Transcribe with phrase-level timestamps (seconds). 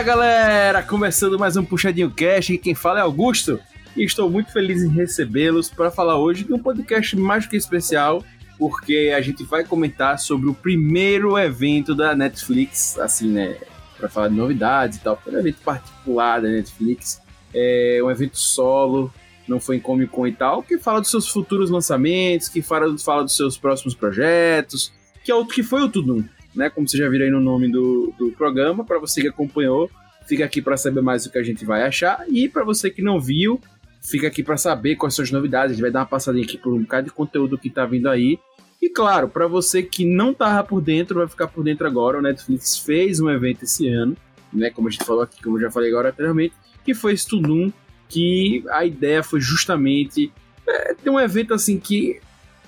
[0.00, 3.60] Fala galera, começando mais um Puxadinho Cast, quem fala é Augusto.
[3.94, 8.24] E estou muito feliz em recebê-los para falar hoje de um podcast mais que especial,
[8.58, 13.58] porque a gente vai comentar sobre o primeiro evento da Netflix, assim, né,
[13.98, 17.20] para falar de novidades e tal, foi um evento particular da Netflix,
[17.52, 19.12] é um evento solo,
[19.46, 22.96] não foi em Comic Con e tal, que fala dos seus futuros lançamentos, que fala,
[22.96, 26.70] fala dos seus próximos projetos, que é o que foi o Tudum, né?
[26.70, 29.90] Como você já viram aí no nome do, do programa, para você que acompanhou,
[30.26, 33.02] fica aqui para saber mais o que a gente vai achar, e para você que
[33.02, 33.60] não viu,
[34.02, 35.72] fica aqui para saber quais são as novidades.
[35.72, 38.08] A gente vai dar uma passadinha aqui por um bocado de conteúdo que tá vindo
[38.08, 38.38] aí.
[38.80, 42.18] E claro, para você que não tava por dentro, vai ficar por dentro agora.
[42.18, 44.16] O Netflix fez um evento esse ano,
[44.52, 44.70] né?
[44.70, 47.70] Como a gente falou aqui, como eu já falei agora anteriormente, que foi Studum,
[48.08, 50.32] que a ideia foi justamente
[50.66, 52.20] é, ter um evento assim que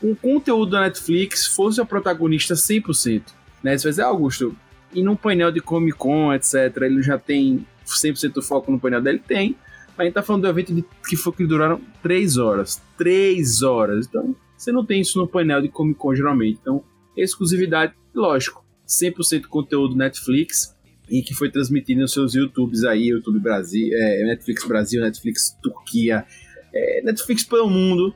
[0.03, 3.23] o conteúdo da Netflix fosse o protagonista 100%.
[3.63, 3.77] Né?
[3.77, 4.57] Você vai dizer, Augusto,
[4.95, 9.01] e num painel de Comic Con, etc., ele já tem 100% do foco no painel
[9.01, 9.19] dele?
[9.19, 9.57] Tem.
[9.97, 12.83] A gente tá falando do evento de, que foi que duraram 3 horas.
[12.97, 14.07] 3 horas.
[14.07, 16.59] Então, você não tem isso no painel de Comic Con geralmente.
[16.61, 16.83] Então,
[17.17, 18.65] exclusividade, lógico.
[18.87, 20.75] 100% conteúdo Netflix
[21.09, 26.25] e que foi transmitido nos seus YouTubes aí, YouTube Brasil, é, Netflix Brasil, Netflix Turquia,
[26.73, 28.15] é, Netflix pelo mundo.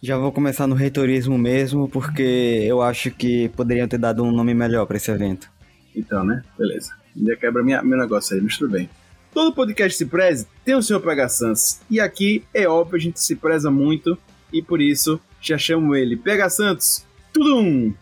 [0.00, 4.54] Já vou começar no reitorismo mesmo, porque eu acho que poderiam ter dado um nome
[4.54, 5.50] melhor para esse evento.
[5.94, 6.42] Então, né?
[6.58, 7.01] Beleza.
[7.16, 8.88] Ainda quebra minha, meu negócio aí, mas tudo bem.
[9.32, 11.80] Todo podcast se preze tem o seu PH Santos.
[11.90, 14.16] E aqui, é óbvio, a gente se preza muito.
[14.52, 17.06] E por isso, já chamo ele PH Santos.
[17.32, 17.92] Tudum!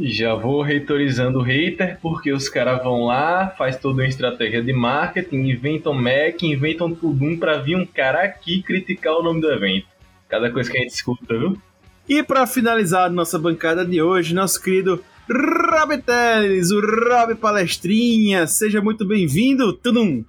[0.00, 4.72] Já vou reitorizando o hater, porque os caras vão lá, faz toda uma estratégia de
[4.72, 9.88] marketing, inventam Mac, inventam tudum pra vir um cara aqui criticar o nome do evento.
[10.28, 11.60] Cada coisa que a gente escuta, viu?
[12.08, 18.80] E para finalizar nossa bancada de hoje, nosso querido Rob Teles, o Rob Palestrinha, seja
[18.80, 20.24] muito bem-vindo, Tudum.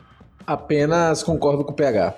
[0.46, 2.16] Apenas concordo com o PH.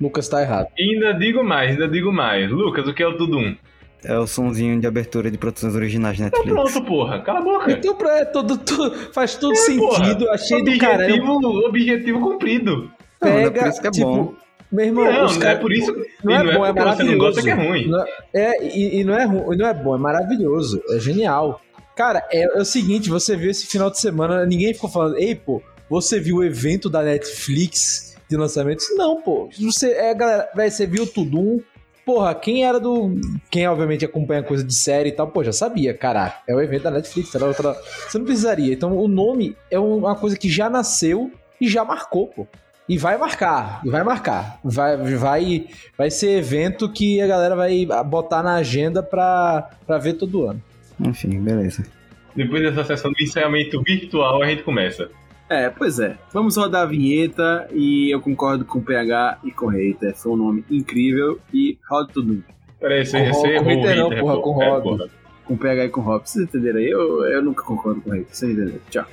[0.00, 0.68] Lucas tá errado.
[0.78, 2.48] E ainda digo mais, ainda digo mais.
[2.50, 3.56] Lucas, o que é o Tudum?
[4.04, 6.50] É o sonzinho de abertura de produções originais da Netflix.
[6.50, 7.20] Então pronto, porra.
[7.22, 7.72] Cala a boca.
[7.72, 10.24] Então é, todo, todo, faz todo é, sentido.
[10.24, 10.34] Porra.
[10.34, 11.66] Achei objetivo, do caramba.
[11.66, 12.90] Objetivo cumprido.
[13.20, 14.34] Pega, não, é por isso que é tipo, bom.
[14.72, 15.94] Meu irmão, não, não é por isso.
[16.24, 16.96] Não, é, não é bom, é, é maravilhoso.
[16.96, 17.88] Você não gosta que é ruim.
[17.88, 20.82] Não é, é, e, e, não é ruim, não é bom, é maravilhoso.
[20.90, 21.60] É genial.
[21.96, 25.34] Cara, é, é, o seguinte, você viu esse final de semana, ninguém ficou falando, ei,
[25.34, 28.86] pô, você viu o evento da Netflix de lançamentos?
[28.96, 29.48] Não, pô.
[29.60, 31.60] Você, é, galera, véio, você viu Tudum,
[32.04, 33.20] porra, quem era do.
[33.50, 36.38] Quem obviamente acompanha coisa de série e tal, pô, já sabia, caraca.
[36.48, 37.76] É o evento da Netflix, era outra.
[38.08, 38.72] Você não precisaria.
[38.72, 41.30] Então o nome é uma coisa que já nasceu
[41.60, 42.46] e já marcou, pô.
[42.88, 44.58] E vai marcar, e vai marcar.
[44.64, 45.66] Vai, vai,
[45.96, 50.60] vai ser evento que a galera vai botar na agenda pra, pra ver todo ano.
[51.00, 51.84] Enfim, beleza.
[52.34, 55.10] Depois dessa sessão de ensaiamento virtual, a gente começa.
[55.48, 56.16] É, pois é.
[56.32, 60.14] Vamos rodar a vinheta e eu concordo com o PH e com o Hater.
[60.16, 62.42] Foi um nome incrível e roda tudo.
[62.80, 65.10] Peraí, você, Com você errou, com Hater não, Hater, porra, com É, Rob.
[65.44, 66.22] Com o PH e com o Rob.
[66.26, 66.88] Vocês entenderam aí?
[66.90, 68.34] Eu, eu nunca concordo com o Hater.
[68.34, 68.80] Vocês entenderam?
[68.90, 69.04] Tchau.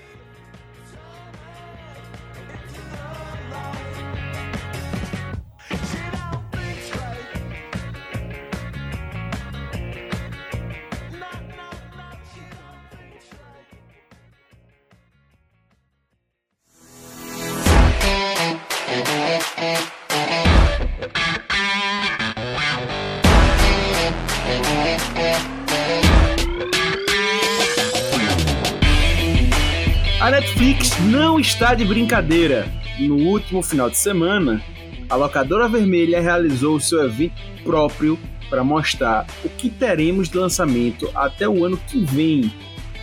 [31.60, 32.72] Está de brincadeira.
[33.00, 34.64] No último final de semana,
[35.10, 37.36] a locadora vermelha realizou o seu evento
[37.66, 38.18] próprio
[38.50, 42.50] para mostrar o que teremos de lançamento até o ano que vem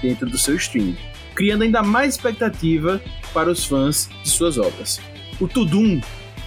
[0.00, 0.96] dentro do seu streaming,
[1.34, 2.98] criando ainda mais expectativa
[3.34, 5.02] para os fãs de suas obras.
[5.38, 6.00] O Tudum,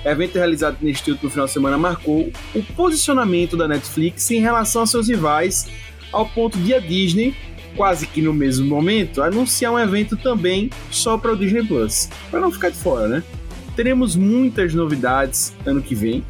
[0.04, 4.88] evento realizado neste último final de semana, marcou o posicionamento da Netflix em relação a
[4.88, 5.68] seus rivais,
[6.12, 7.36] ao ponto de a Disney
[7.76, 12.40] quase que no mesmo momento, anunciar um evento também só para o Disney Plus, para
[12.40, 13.24] não ficar de fora, né?
[13.76, 16.24] Teremos muitas novidades ano que vem.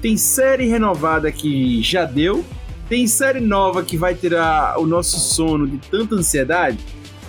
[0.00, 2.44] Tem série renovada que já deu,
[2.88, 6.78] tem série nova que vai tirar o nosso sono de tanta ansiedade.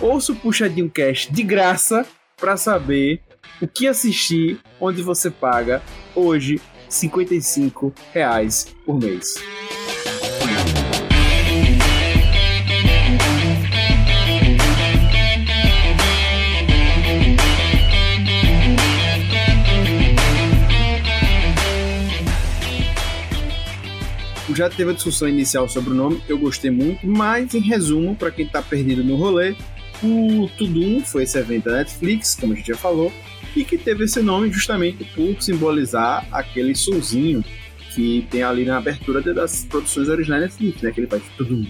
[0.00, 3.20] Ouça o Puxadinho Cast de graça para saber
[3.60, 5.82] o que assistir onde você paga
[6.14, 9.34] hoje 55 reais por mês.
[24.56, 28.30] Já teve a discussão inicial sobre o nome, eu gostei muito, mas em resumo, para
[28.30, 29.54] quem tá perdido no rolê,
[30.02, 33.12] o Tudum foi esse evento da Netflix, como a gente já falou,
[33.54, 37.44] e que teve esse nome justamente por simbolizar aquele sonzinho
[37.94, 40.90] que tem ali na abertura das produções originais da Netflix, né?
[40.90, 41.66] Aquele faz Tudum.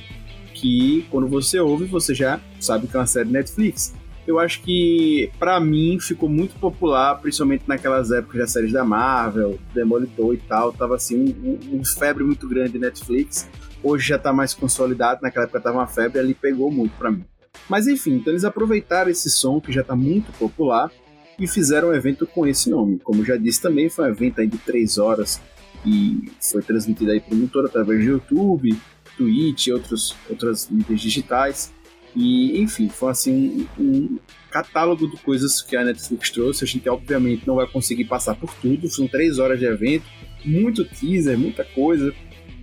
[0.55, 3.95] Que quando você ouve, você já sabe que é uma série Netflix.
[4.27, 9.59] Eu acho que, para mim, ficou muito popular, principalmente naquelas épocas das séries da Marvel,
[9.73, 10.73] Demolitor e tal.
[10.73, 13.49] Tava assim, um, um, febre muito grande de Netflix.
[13.83, 17.25] Hoje já tá mais consolidado, naquela época tava uma febre, ali pegou muito para mim.
[17.69, 20.91] Mas enfim, então eles aproveitaram esse som que já tá muito popular
[21.39, 22.99] e fizeram um evento com esse nome.
[22.99, 25.41] Como já disse também, foi um evento aí de três horas
[25.85, 28.77] e foi transmitido aí por todo através do YouTube,
[29.17, 31.73] Twitch e outros, outras mídias digitais.
[32.17, 34.19] E, enfim, foi assim um, um,
[34.51, 36.65] catálogo de coisas que a Netflix trouxe.
[36.65, 38.89] A gente, obviamente, não vai conseguir passar por tudo.
[38.89, 40.07] São três horas de evento,
[40.43, 42.15] muito teaser, muita coisa.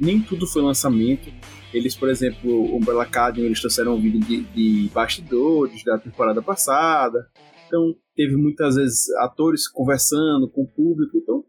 [0.02, 1.32] Nem tudo foi lançamento.
[1.72, 6.42] Eles, por exemplo, o Umbrella Academy, eles trouxeram um vídeo de, de bastidores da temporada
[6.42, 7.30] passada.
[7.68, 11.16] Então, teve muitas vezes atores conversando com o público.
[11.16, 11.46] Então,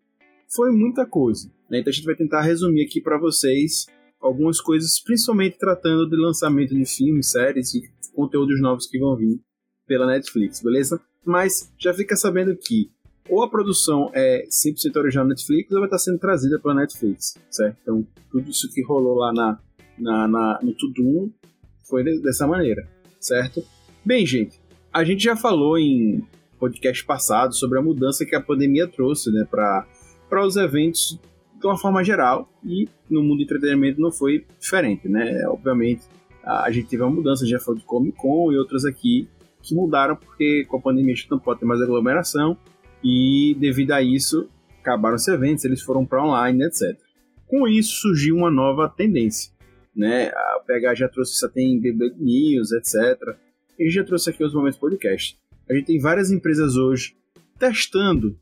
[0.55, 1.51] foi muita coisa.
[1.71, 1.81] Né?
[1.81, 3.87] Então, a gente vai tentar resumir aqui para vocês
[4.21, 9.41] algumas coisas, principalmente tratando de lançamento de filmes, séries e conteúdos novos que vão vir
[9.87, 11.01] pela Netflix, beleza?
[11.25, 12.91] Mas já fica sabendo que
[13.29, 17.79] ou a produção é 100% original Netflix ou vai estar sendo trazida pela Netflix, certo?
[17.83, 19.59] Então, tudo isso que rolou lá na,
[19.99, 21.31] na, na no Tudum
[21.89, 22.87] foi dessa maneira,
[23.19, 23.65] certo?
[24.05, 24.61] Bem, gente,
[24.93, 26.23] a gente já falou em
[26.59, 29.87] podcast passado sobre a mudança que a pandemia trouxe, né, para
[30.47, 31.19] os eventos
[31.59, 35.47] de uma forma geral e no mundo do entretenimento não foi diferente, né?
[35.49, 36.03] Obviamente
[36.45, 39.29] a gente teve uma mudança, já falou de Comic Con e outras aqui
[39.63, 42.57] que mudaram porque com a pandemia a gente não pode ter mais aglomeração
[43.03, 44.49] e devido a isso
[44.81, 46.99] acabaram os eventos, eles foram para online, etc.
[47.47, 49.51] Com isso surgiu uma nova tendência,
[49.97, 50.29] né?
[50.29, 53.37] A PH já trouxe isso tem BB News, etc.
[53.79, 55.39] E já trouxe aqui os momentos podcast.
[55.69, 57.17] A gente tem várias empresas hoje
[57.59, 58.39] testando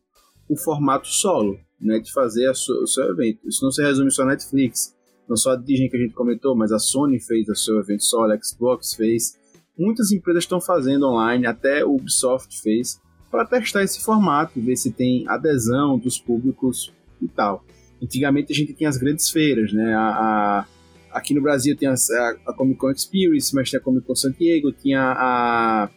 [0.48, 3.46] o formato solo, né, de fazer o seu evento.
[3.46, 4.96] Isso não se resume só a Netflix,
[5.28, 8.04] não só a Disney que a gente comentou, mas a Sony fez o seu evento
[8.04, 9.38] solo, a Xbox fez.
[9.78, 13.00] Muitas empresas estão fazendo online, até o Ubisoft fez,
[13.30, 17.64] para testar esse formato ver se tem adesão dos públicos e tal.
[18.02, 19.94] Antigamente a gente tinha as grandes feiras, né?
[19.94, 20.66] A, a,
[21.12, 21.94] aqui no Brasil tem a,
[22.46, 25.90] a, Comic Con Experience, mas tinha a Comic Con San Diego, tinha a,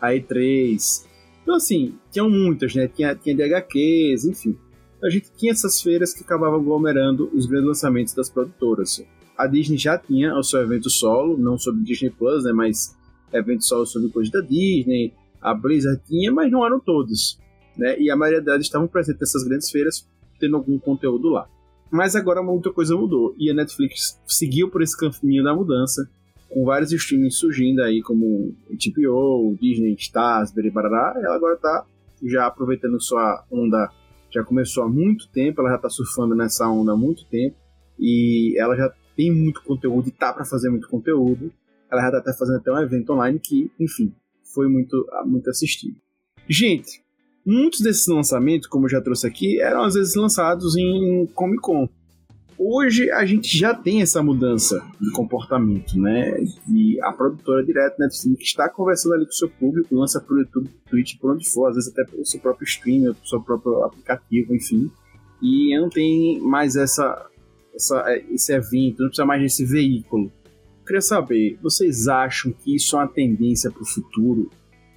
[0.00, 1.04] a E3.
[1.42, 2.88] Então, assim, tinham muitas, né?
[2.88, 4.56] Tinha, tinha DHQs, enfim.
[5.02, 9.04] A gente tinha essas feiras que acabavam aglomerando os grandes lançamentos das produtoras.
[9.36, 12.96] A Disney já tinha o seu evento solo, não sobre Disney Plus, né, mas
[13.32, 17.38] evento solo sobre coisas da Disney, a Blizzard tinha, mas não eram todos.
[17.76, 20.06] Né, e a maioria delas estavam presentes nessas grandes feiras,
[20.40, 21.48] tendo algum conteúdo lá.
[21.90, 26.08] Mas agora muita coisa mudou, e a Netflix seguiu por esse caminho da mudança,
[26.50, 31.86] com vários streamings surgindo aí, como HBO, Disney, Stars, Beribarará, ela agora está
[32.24, 33.90] já aproveitando sua onda,
[34.30, 37.56] já começou há muito tempo, ela já está surfando nessa onda há muito tempo,
[37.98, 41.52] e ela já tem muito conteúdo e tá para fazer muito conteúdo.
[41.90, 44.14] Ela já tá até fazendo até um evento online que, enfim,
[44.54, 45.96] foi muito, muito assistido.
[46.48, 47.02] Gente,
[47.44, 51.88] muitos desses lançamentos, como eu já trouxe aqui, eram às vezes lançados em Comic Con.
[52.60, 56.36] Hoje a gente já tem essa mudança de comportamento, né?
[56.68, 60.68] E a produtora direta Netflix está conversando ali com o seu público, lança pro YouTube,
[60.90, 64.52] Twitch, por onde for, às vezes até pelo seu próprio stream, pelo seu próprio aplicativo,
[64.52, 64.90] enfim.
[65.40, 67.30] E não tem mais essa,
[67.72, 70.32] essa, esse evento, não precisa mais desse veículo.
[70.80, 74.50] Eu queria saber, vocês acham que isso é uma tendência para o futuro?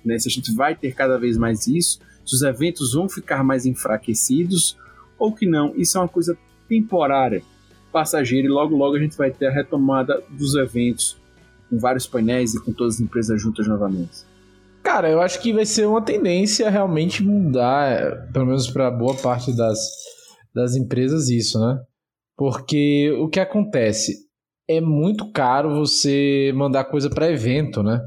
[0.04, 0.18] Né?
[0.18, 3.68] Se a gente vai ter cada vez mais isso, se os eventos vão ficar mais
[3.68, 4.76] enfraquecidos
[5.20, 6.36] ou que não, isso é uma coisa
[6.72, 7.44] temporária
[7.92, 11.18] passageiro e logo logo a gente vai ter a retomada dos eventos
[11.70, 14.24] com vários painéis e com todas as empresas juntas novamente.
[14.82, 19.56] Cara, eu acho que vai ser uma tendência realmente mudar, pelo menos para boa parte
[19.56, 19.80] das,
[20.56, 21.80] das empresas, isso, né?
[22.38, 24.16] Porque o que acontece?
[24.68, 28.02] É muito caro você mandar coisa para evento, né?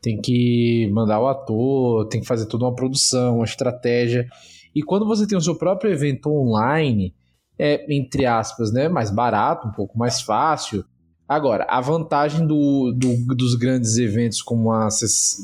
[0.00, 4.26] Tem que mandar o ator, tem que fazer toda uma produção, uma estratégia.
[4.74, 7.12] E quando você tem o seu próprio evento online,
[7.58, 10.84] é, entre aspas, né, mais barato, um pouco mais fácil.
[11.28, 14.88] Agora, a vantagem do, do dos grandes eventos como uma,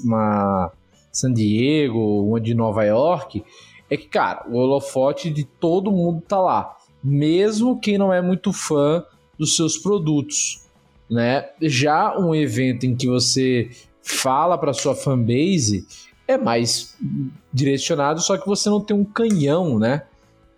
[0.04, 0.71] uma
[1.11, 3.45] San Diego, uma de Nova York,
[3.90, 6.76] é que, cara, o holofote de todo mundo tá lá.
[7.02, 9.04] Mesmo quem não é muito fã
[9.38, 10.62] dos seus produtos,
[11.11, 11.47] né?
[11.61, 15.87] Já um evento em que você fala para sua fanbase
[16.26, 16.97] é mais
[17.52, 20.04] direcionado, só que você não tem um canhão, né?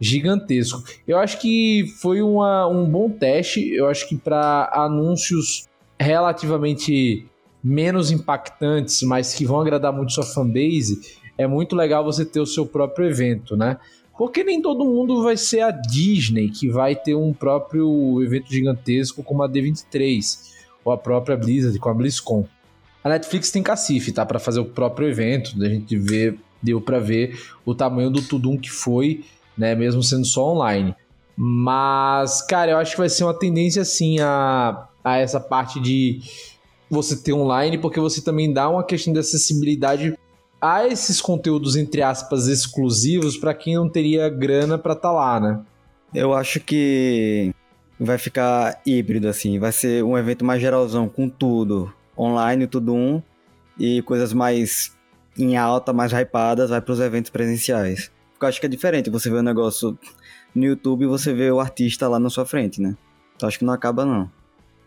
[0.00, 0.82] Gigantesco.
[1.06, 3.72] Eu acho que foi uma, um bom teste.
[3.72, 5.66] Eu acho que para anúncios
[5.98, 7.26] relativamente
[7.62, 11.00] menos impactantes, mas que vão agradar muito sua fanbase,
[11.38, 13.78] é muito legal você ter o seu próprio evento, né?
[14.16, 19.24] Porque nem todo mundo vai ser a Disney que vai ter um próprio evento gigantesco
[19.24, 20.52] como a D23
[20.84, 22.46] ou a própria Blizzard com a BlizzCon.
[23.02, 25.60] A Netflix tem cacife, tá, para fazer o próprio evento.
[25.60, 29.24] A gente vê, deu para ver o tamanho do tudum que foi
[29.56, 29.74] né?
[29.74, 30.94] Mesmo sendo só online.
[31.36, 36.20] Mas, cara, eu acho que vai ser uma tendência assim a, a essa parte de
[36.88, 40.16] você ter online, porque você também dá uma questão de acessibilidade
[40.60, 45.40] a esses conteúdos, entre aspas, exclusivos para quem não teria grana para estar tá lá,
[45.40, 45.60] né?
[46.14, 47.52] Eu acho que
[47.98, 49.58] vai ficar híbrido, assim.
[49.58, 51.92] Vai ser um evento mais geralzão, com tudo.
[52.16, 53.20] Online, tudo um.
[53.78, 54.96] E coisas mais
[55.36, 59.30] em alta, mais hypadas, vai para os eventos presenciais eu acho que é diferente você
[59.30, 59.98] ver um negócio
[60.54, 62.96] no YouTube e você vê o artista lá na sua frente, né?
[63.36, 64.30] Então acho que não acaba não.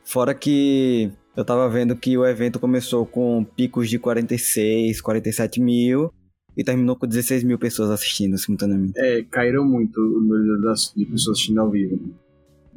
[0.04, 6.12] Fora que eu tava vendo que o evento começou com picos de 46, 47 mil
[6.56, 8.94] e terminou com 16 mil pessoas assistindo simultaneamente.
[8.98, 12.00] É, caíram muito o número de pessoas assistindo ao vivo.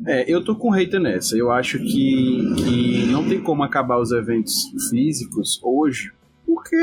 [0.06, 1.36] É, eu tô com hater nessa.
[1.36, 6.12] Eu acho que, que não tem como acabar os eventos físicos hoje
[6.52, 6.76] porque,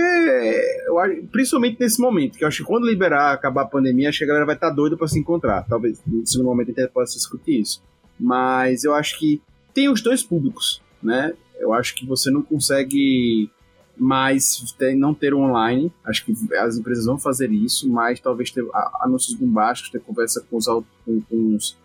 [0.85, 4.19] eu acho, principalmente nesse momento, que eu acho que quando liberar, acabar a pandemia, acho
[4.19, 5.65] que a galera vai estar tá doida para se encontrar.
[5.67, 7.83] Talvez no momento a gente possa discutir isso.
[8.17, 9.41] Mas eu acho que
[9.73, 11.33] tem os dois públicos, né?
[11.59, 13.51] Eu acho que você não consegue
[13.97, 15.91] mais ter, não ter online.
[16.05, 18.65] Acho que as empresas vão fazer isso, mas talvez ter
[19.01, 21.77] anúncios bombásticos, ter conversa com os, com, com, os,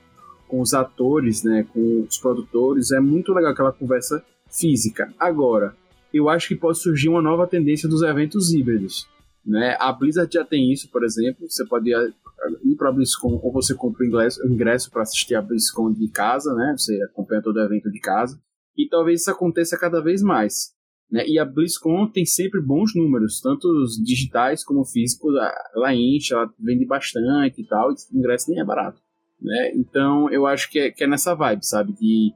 [0.47, 1.67] com os atores, né?
[1.73, 2.93] Com os produtores.
[2.93, 5.13] É muito legal aquela conversa física.
[5.19, 5.75] Agora,
[6.13, 9.07] eu acho que pode surgir uma nova tendência dos eventos híbridos.
[9.45, 9.77] Né?
[9.81, 11.49] A Blizzard já tem isso, por exemplo.
[11.49, 15.93] Você pode ir para a BlizzCon ou você compra o ingresso, para assistir a BlizzCon
[15.93, 16.75] de casa, né?
[16.77, 18.41] Você acompanha todo o evento de casa.
[18.77, 20.73] E talvez isso aconteça cada vez mais.
[21.11, 21.25] Né?
[21.27, 25.35] E a BlizzCon tem sempre bons números, tanto os digitais como físicos.
[25.75, 27.91] Ela enche, ela vende bastante e tal.
[27.91, 29.01] E o ingresso nem é barato.
[29.41, 29.73] Né?
[29.75, 31.93] Então eu acho que é, que é nessa vibe, sabe?
[31.93, 32.33] De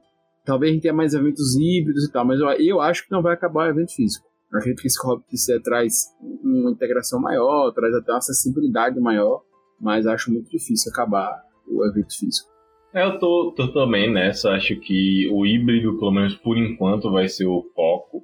[0.47, 3.21] Talvez a gente tenha mais eventos híbridos e tal, mas eu, eu acho que não
[3.21, 4.25] vai acabar o evento físico.
[4.49, 5.93] Eu acredito que esse Hobbit traz
[6.41, 9.41] uma integração maior, traz até uma acessibilidade maior,
[9.79, 11.37] mas acho muito difícil acabar
[11.67, 12.49] o evento físico.
[12.93, 17.27] É, eu tô, tô também nessa, acho que o híbrido, pelo menos por enquanto, vai
[17.27, 18.23] ser o foco.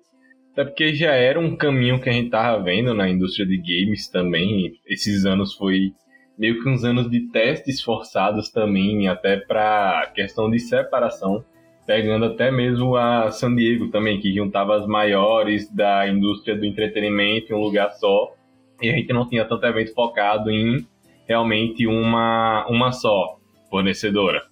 [0.53, 4.07] Até porque já era um caminho que a gente tava vendo na indústria de games
[4.07, 4.71] também.
[4.87, 5.91] Esses anos foi
[6.37, 11.43] meio que uns anos de testes forçados também, até para questão de separação,
[11.85, 17.51] pegando até mesmo a San Diego também, que juntava as maiores da indústria do entretenimento
[17.51, 18.33] em um lugar só,
[18.81, 20.85] e a gente não tinha tanto evento focado em
[21.27, 23.37] realmente uma, uma só
[23.69, 24.43] fornecedora.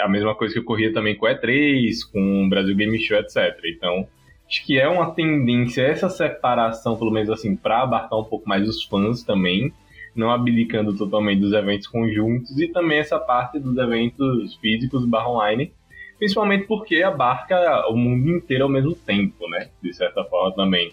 [0.00, 3.58] A mesma coisa que ocorria também com o E3, com o Brasil Game Show, etc.
[3.64, 4.06] Então,
[4.46, 8.68] acho que é uma tendência essa separação, pelo menos assim, para abarcar um pouco mais
[8.68, 9.72] os fãs também,
[10.14, 15.72] não abdicando totalmente dos eventos conjuntos e também essa parte dos eventos físicos barra online,
[16.20, 19.70] principalmente porque abarca o mundo inteiro ao mesmo tempo, né?
[19.82, 20.92] De certa forma também.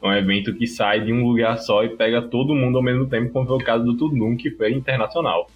[0.00, 3.04] É um evento que sai de um lugar só e pega todo mundo ao mesmo
[3.06, 5.50] tempo, como foi o caso do Tudum, que foi internacional.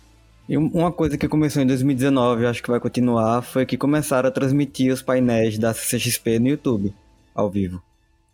[0.48, 4.32] E uma coisa que começou em 2019, acho que vai continuar, foi que começaram a
[4.32, 6.92] transmitir os painéis da CCXP no YouTube,
[7.32, 7.80] ao vivo.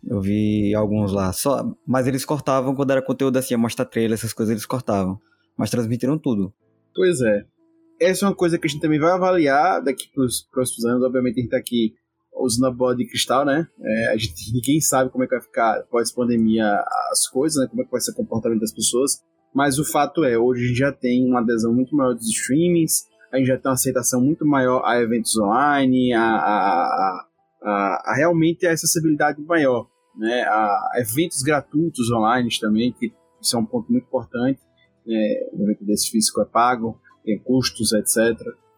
[0.03, 4.33] Eu vi alguns lá, só, mas eles cortavam quando era conteúdo assim, mostra trailer, essas
[4.33, 5.19] coisas eles cortavam.
[5.55, 6.51] Mas transmitiram tudo.
[6.95, 7.45] Pois é.
[7.99, 11.03] Essa é uma coisa que a gente também vai avaliar daqui para os próximos anos.
[11.03, 11.93] Obviamente a gente tá aqui
[12.33, 13.67] usando a bola de cristal, né?
[13.81, 17.67] É, a gente, ninguém sabe como é que vai ficar pós-pandemia as coisas, né?
[17.69, 19.21] Como é que vai ser o comportamento das pessoas.
[19.53, 23.05] Mas o fato é, hoje a gente já tem uma adesão muito maior dos streamings,
[23.31, 27.25] a gente já tem uma aceitação muito maior a eventos online, a, a,
[27.63, 30.43] a, a realmente a acessibilidade maior, né?
[30.43, 34.59] A eventos gratuitos online também, que isso é um ponto muito importante.
[35.07, 38.35] É, o evento desse físico é pago, tem custos, etc.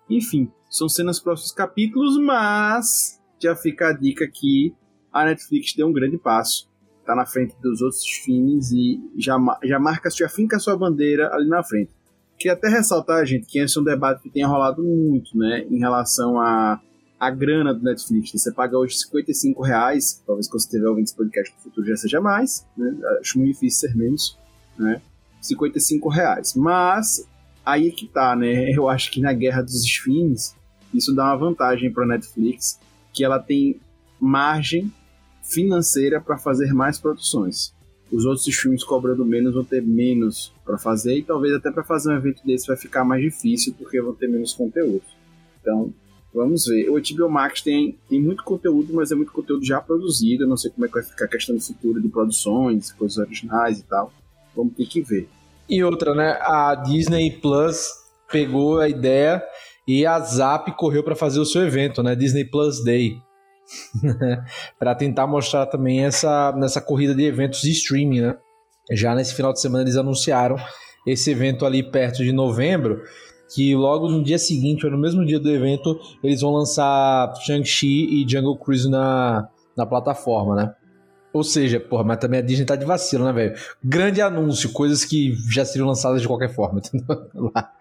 [0.10, 4.74] Enfim, são cenas próximos capítulos, mas já fica a dica que
[5.12, 6.69] a Netflix deu um grande passo.
[7.05, 11.33] Tá na frente dos outros filmes e já, já marca, já finca a sua bandeira
[11.33, 11.91] ali na frente.
[12.38, 15.79] Queria até ressaltar, gente, que esse é um debate que tem rolado muito, né, em
[15.79, 16.81] relação a
[17.21, 18.31] a grana do Netflix.
[18.31, 21.95] Você paga hoje 55 reais, talvez quando você estiver ouvindo esse podcast no futuro já
[21.95, 22.98] seja mais, né?
[23.19, 24.39] Acho muito difícil ser menos,
[24.75, 25.00] né?
[25.39, 26.55] 55 reais.
[26.55, 27.24] Mas
[27.65, 28.71] aí que tá, né?
[28.75, 30.53] Eu acho que na guerra dos streams,
[30.93, 32.79] isso dá uma vantagem para Netflix,
[33.13, 33.79] que ela tem
[34.19, 34.91] margem
[35.41, 37.74] financeira para fazer mais produções.
[38.11, 42.11] Os outros streams cobrando menos vão ter menos para fazer e talvez até para fazer
[42.11, 45.03] um evento desse vai ficar mais difícil porque vão ter menos conteúdo.
[45.61, 45.93] Então,
[46.33, 46.89] vamos ver.
[46.89, 50.43] O HBO Max tem, tem muito conteúdo, mas é muito conteúdo já produzido.
[50.43, 53.17] Eu não sei como é que vai ficar a questão do futuro de produções, coisas
[53.17, 54.11] originais e tal.
[54.53, 55.29] Vamos ter que ver.
[55.72, 56.38] E outra, né?
[56.42, 57.88] A Disney Plus
[58.29, 59.42] pegou a ideia
[59.88, 62.14] e a Zap correu para fazer o seu evento, né?
[62.14, 63.14] Disney Plus Day.
[64.77, 68.38] para tentar mostrar também essa nessa corrida de eventos de streaming, né?
[68.92, 70.57] Já nesse final de semana eles anunciaram
[71.07, 73.01] esse evento ali perto de novembro,
[73.55, 78.22] que logo no dia seguinte, ou no mesmo dia do evento, eles vão lançar Shang-Chi
[78.22, 80.74] e Jungle Cruise na, na plataforma, né?
[81.33, 83.55] Ou seja, porra, mas também a Disney tá de vacilo, né, velho?
[83.83, 87.27] Grande anúncio, coisas que já seriam lançadas de qualquer forma, entendeu?
[87.33, 87.72] Lá.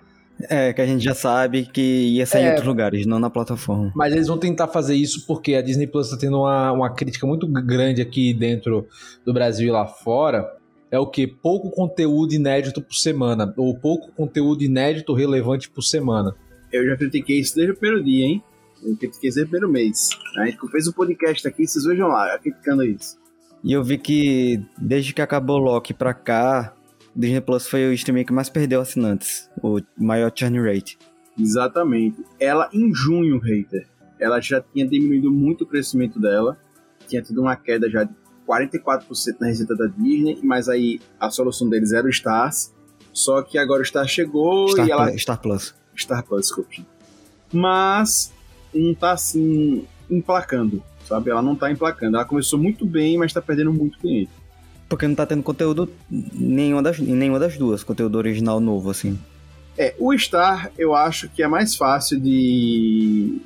[0.49, 3.29] É, que a gente já sabe que ia sair é, em outros lugares, não na
[3.29, 3.93] plataforma.
[3.95, 7.27] Mas eles vão tentar fazer isso porque a Disney Plus está tendo uma, uma crítica
[7.27, 8.87] muito grande aqui dentro
[9.25, 10.51] do Brasil e lá fora.
[10.91, 11.27] É o que?
[11.27, 13.53] Pouco conteúdo inédito por semana.
[13.57, 16.35] Ou pouco conteúdo inédito relevante por semana.
[16.73, 18.43] Eu já critiquei isso desde o primeiro dia, hein?
[18.83, 20.09] Eu critiquei isso desde o primeiro mês.
[20.39, 23.20] A gente fez o um podcast aqui, vocês vejam lá, criticando isso.
[23.63, 26.75] E eu vi que desde que acabou o Loki pra cá,
[27.15, 30.99] Disney Plus foi o streaming que mais perdeu assinantes, o maior churn rate.
[31.39, 32.25] Exatamente.
[32.39, 33.87] Ela, em junho, hater,
[34.19, 36.59] ela já tinha diminuído muito o crescimento dela,
[37.07, 38.15] tinha tido uma queda já de
[38.47, 39.05] 44%
[39.41, 42.75] na receita da Disney, mas aí a solução deles era o Stars,
[43.13, 45.19] só que agora o Star chegou Star e ela...
[45.19, 45.75] Star Plus.
[45.97, 46.87] Star Plus, desculpe.
[47.53, 48.33] Mas
[48.75, 51.31] não tá assim emplacando, sabe?
[51.31, 52.17] Ela não tá emplacando.
[52.17, 54.31] Ela começou muito bem, mas tá perdendo muito cliente.
[54.89, 59.19] Porque não tá tendo conteúdo nenhuma das, em nenhuma das duas, conteúdo original novo, assim.
[59.77, 63.41] É, o Star eu acho que é mais fácil de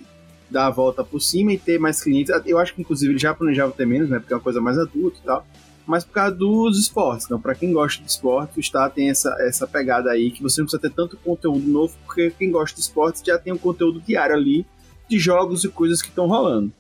[0.50, 2.35] dar a volta por cima e ter mais clientes.
[2.46, 4.18] Eu acho que inclusive ele já planejava ter menos, né?
[4.18, 5.46] Porque é uma coisa mais adulta e tal.
[5.87, 7.27] Mas por causa dos esportes.
[7.27, 10.61] Então, para quem gosta de esporte, o Star tem essa, essa pegada aí que você
[10.61, 14.00] não precisa ter tanto conteúdo novo, porque quem gosta de esportes já tem um conteúdo
[14.00, 14.64] diário ali
[15.09, 16.72] de jogos e coisas que estão rolando.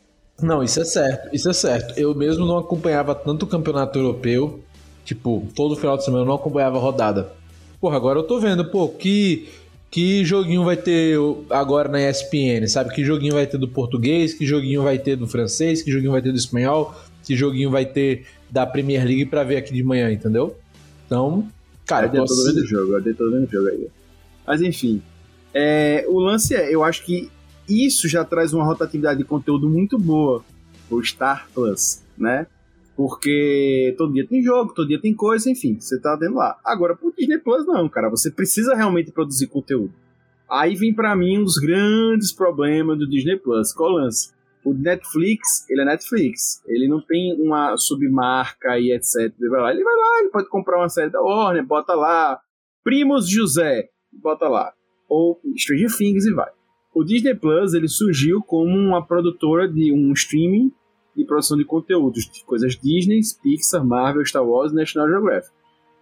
[0.42, 1.98] Não, isso é certo, isso é certo.
[1.98, 4.60] Eu mesmo não acompanhava tanto o campeonato europeu,
[5.04, 7.32] tipo, todo final de semana eu não acompanhava a rodada.
[7.80, 9.48] Porra, agora eu tô vendo, pô, que,
[9.90, 11.16] que joguinho vai ter
[11.50, 12.92] agora na ESPN, sabe?
[12.94, 16.22] Que joguinho vai ter do português, que joguinho vai ter do francês, que joguinho vai
[16.22, 20.10] ter do espanhol, que joguinho vai ter da Premier League pra ver aqui de manhã,
[20.10, 20.56] entendeu?
[21.06, 21.48] Então,
[21.86, 23.88] cara, eu tô vendo o jogo, eu tô vendo o jogo aí.
[24.46, 25.02] Mas enfim,
[25.52, 27.30] é, o lance é, eu acho que
[27.68, 30.44] isso já traz uma rotatividade de conteúdo muito boa
[30.90, 32.46] o Star Plus, né?
[32.96, 36.58] Porque todo dia tem jogo, todo dia tem coisa, enfim, você tá tendo lá.
[36.64, 38.08] Agora, pro Disney Plus, não, cara.
[38.08, 39.92] Você precisa realmente produzir conteúdo.
[40.48, 43.72] Aí vem para mim um dos grandes problemas do Disney Plus.
[43.72, 44.32] Qual o lance?
[44.64, 46.62] O Netflix, ele é Netflix.
[46.66, 49.34] Ele não tem uma submarca e etc.
[49.38, 52.38] Ele vai lá, ele vai lá, ele pode comprar uma série da Warner, bota lá.
[52.84, 54.72] Primos José, bota lá.
[55.08, 56.50] Ou Stranger Things e vai.
[56.94, 60.72] O Disney Plus, ele surgiu como uma produtora de um streaming
[61.16, 65.52] de produção de conteúdos, de coisas Disney, Pixar, Marvel, Star Wars e National Geographic.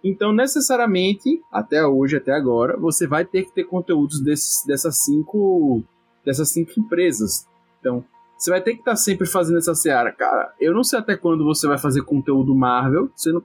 [0.03, 5.83] Então, necessariamente, até hoje, até agora, você vai ter que ter conteúdos desses, dessas cinco
[6.25, 7.47] dessas cinco empresas.
[7.79, 8.03] Então,
[8.37, 10.11] você vai ter que estar tá sempre fazendo essa seara.
[10.11, 13.09] Cara, eu não sei até quando você vai fazer conteúdo Marvel.
[13.15, 13.41] Você não,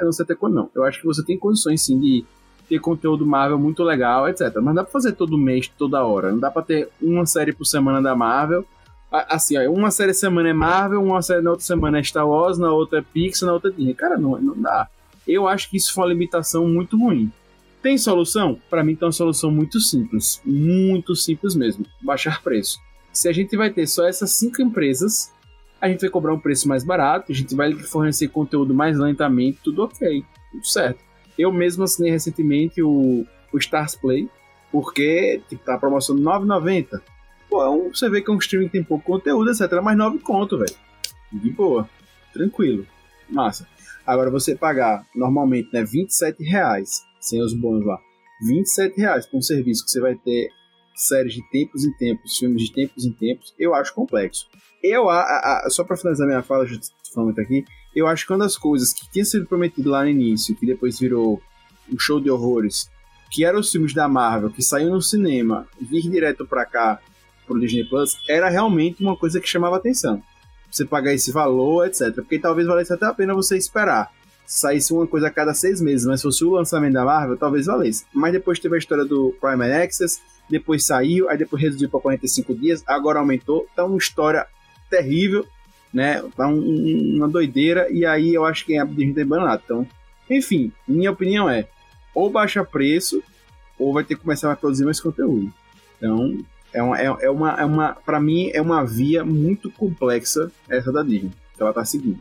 [0.00, 0.70] eu não sei até quando não.
[0.74, 2.24] Eu acho que você tem condições sim de
[2.68, 4.52] ter conteúdo Marvel muito legal, etc.
[4.56, 6.30] Mas não dá pra fazer todo mês, toda hora.
[6.30, 8.66] Não dá pra ter uma série por semana da Marvel
[9.10, 12.58] Assim, ó, uma série semana é Marvel, uma série na outra semana é Star Wars,
[12.58, 13.94] na outra é Pixar, na outra é Disney.
[13.94, 14.86] Cara, não, não dá.
[15.26, 17.32] Eu acho que isso foi uma limitação muito ruim.
[17.82, 18.60] Tem solução?
[18.68, 20.42] Para mim tem uma solução muito simples.
[20.44, 21.86] Muito simples mesmo.
[22.02, 22.78] Baixar preço.
[23.10, 25.32] Se a gente vai ter só essas cinco empresas,
[25.80, 29.58] a gente vai cobrar um preço mais barato, a gente vai fornecer conteúdo mais lentamente,
[29.64, 30.22] tudo ok.
[30.52, 31.02] Tudo certo.
[31.38, 34.28] Eu mesmo assinei recentemente o, o Stars Play,
[34.72, 37.00] porque tipo, tá a promoção de 9,90
[37.48, 39.80] Pô, é um, você vê que é um streaming que tem pouco conteúdo, etc.
[39.82, 40.74] Mas 9 conto, velho.
[41.32, 41.88] De boa.
[42.32, 42.86] Tranquilo.
[43.28, 43.66] Massa.
[44.06, 47.98] Agora você pagar normalmente, né, 27 reais, sem os bônus lá.
[48.46, 50.50] 27 reais por um serviço que você vai ter
[50.94, 54.46] séries de tempos em tempos, filmes de tempos em tempos, eu acho complexo.
[54.82, 56.78] Eu, a, a, só pra finalizar minha fala, já
[57.14, 57.64] falando aqui,
[57.98, 60.98] eu acho que uma das coisas que tinha sido prometido lá no início, que depois
[60.98, 61.42] virou
[61.92, 62.90] um show de horrores,
[63.30, 67.00] que eram os filmes da Marvel, que saíram no cinema, vir direto pra cá
[67.46, 70.22] pro Disney Plus era realmente uma coisa que chamava atenção.
[70.70, 72.14] Você pagar esse valor, etc.
[72.14, 74.10] Porque talvez valesse até a pena você esperar.
[74.46, 77.66] Saísse uma coisa a cada seis meses, mas se fosse o lançamento da Marvel, talvez
[77.66, 78.04] valesse.
[78.12, 82.54] Mas depois teve a história do Prime Access, depois saiu, aí depois reduziu para 45
[82.54, 83.66] dias, agora aumentou.
[83.74, 84.46] Tá uma história
[84.90, 85.46] terrível,
[85.92, 86.22] né?
[86.36, 89.62] Tá um, uma doideira, e aí eu acho que a Disney tá embanado.
[89.64, 89.86] Então,
[90.30, 91.66] enfim, minha opinião é:
[92.14, 93.22] ou baixa preço,
[93.78, 95.52] ou vai ter que começar a produzir mais conteúdo.
[95.96, 96.38] Então,
[96.72, 100.92] é uma, é, é uma, é uma para mim, é uma via muito complexa essa
[100.92, 102.20] da Disney, que ela tá seguindo.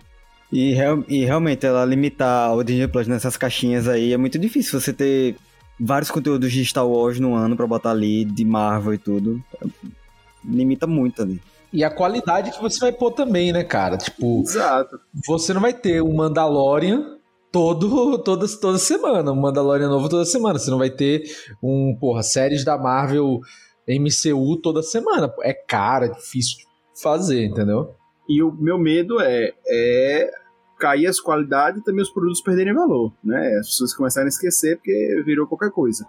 [0.52, 4.80] E, real, e realmente, ela limitar o Disney Plus nessas caixinhas aí é muito difícil
[4.80, 5.36] você ter
[5.80, 9.44] vários conteúdos de Star Wars no ano para botar ali, de Marvel e tudo.
[10.44, 11.42] Limita muito ali.
[11.78, 13.98] E a qualidade que você vai pôr também, né, cara?
[13.98, 15.00] Tipo, Exato.
[15.28, 17.20] você não vai ter o Mandalorian
[17.52, 20.58] todo, toda, toda semana, um Mandalorian novo toda semana.
[20.58, 21.22] Você não vai ter
[21.62, 23.42] um, porra, séries da Marvel
[23.88, 25.32] MCU toda semana.
[25.44, 26.66] É caro, é difícil de
[27.00, 27.94] fazer, entendeu?
[28.28, 30.32] E o meu medo é, é
[30.80, 33.56] cair as qualidades e também os produtos perderem valor, né?
[33.60, 36.08] As pessoas começarem a esquecer porque virou qualquer coisa.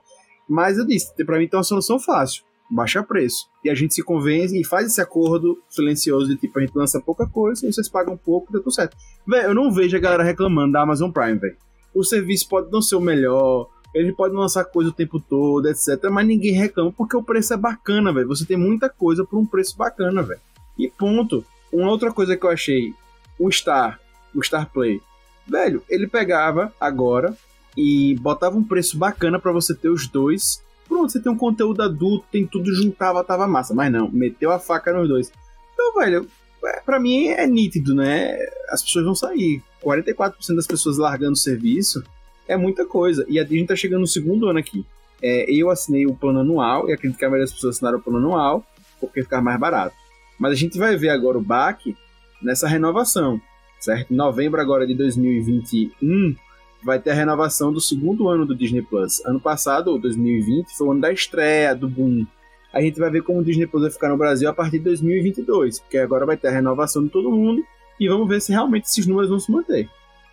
[0.49, 3.47] Mas eu disse, para mim tem uma solução fácil, baixa preço.
[3.65, 7.01] E a gente se convence e faz esse acordo silencioso de tipo, a gente lança
[7.01, 8.97] pouca coisa e vocês pagam pouco, deu tudo certo.
[9.27, 11.57] Velho, eu não vejo a galera reclamando da Amazon Prime, velho.
[11.95, 16.11] O serviço pode não ser o melhor, ele pode lançar coisa o tempo todo, etc.
[16.11, 18.29] Mas ninguém reclama porque o preço é bacana, velho.
[18.29, 20.41] Você tem muita coisa por um preço bacana, velho.
[20.79, 21.45] E ponto.
[21.73, 22.95] Uma outra coisa que eu achei,
[23.39, 24.01] o Star,
[24.35, 25.03] o Star Play,
[25.47, 27.37] velho, ele pegava agora
[27.77, 30.63] e botava um preço bacana para você ter os dois.
[30.89, 33.75] Pronto, você tem um conteúdo adulto, tem tudo, juntava, tava massa.
[33.75, 35.31] Mas não, meteu a faca nos dois.
[35.75, 36.27] Então, velho,
[36.65, 38.39] é, para mim é nítido, né?
[38.71, 39.63] As pessoas vão sair.
[39.85, 42.03] 44% das pessoas largando o serviço
[42.49, 43.25] é muita coisa.
[43.29, 44.85] E a Disney tá chegando no segundo ano aqui.
[45.23, 48.03] É, eu assinei o plano anual, e acredito que a maioria das pessoas assinaram o
[48.03, 48.65] plano anual,
[49.01, 49.95] porque ficar mais barato.
[50.39, 51.97] Mas a gente vai ver agora o BAC
[52.41, 53.41] nessa renovação,
[53.81, 54.13] certo?
[54.13, 56.37] Em novembro agora de 2021,
[56.83, 59.25] vai ter a renovação do segundo ano do Disney Plus.
[59.25, 62.27] Ano passado, 2020, foi o ano da estreia, do boom.
[62.73, 64.85] A gente vai ver como o Disney Plus vai ficar no Brasil a partir de
[64.85, 67.63] 2022, porque agora vai ter a renovação de todo mundo
[67.99, 69.89] e vamos ver se realmente esses números vão se manter,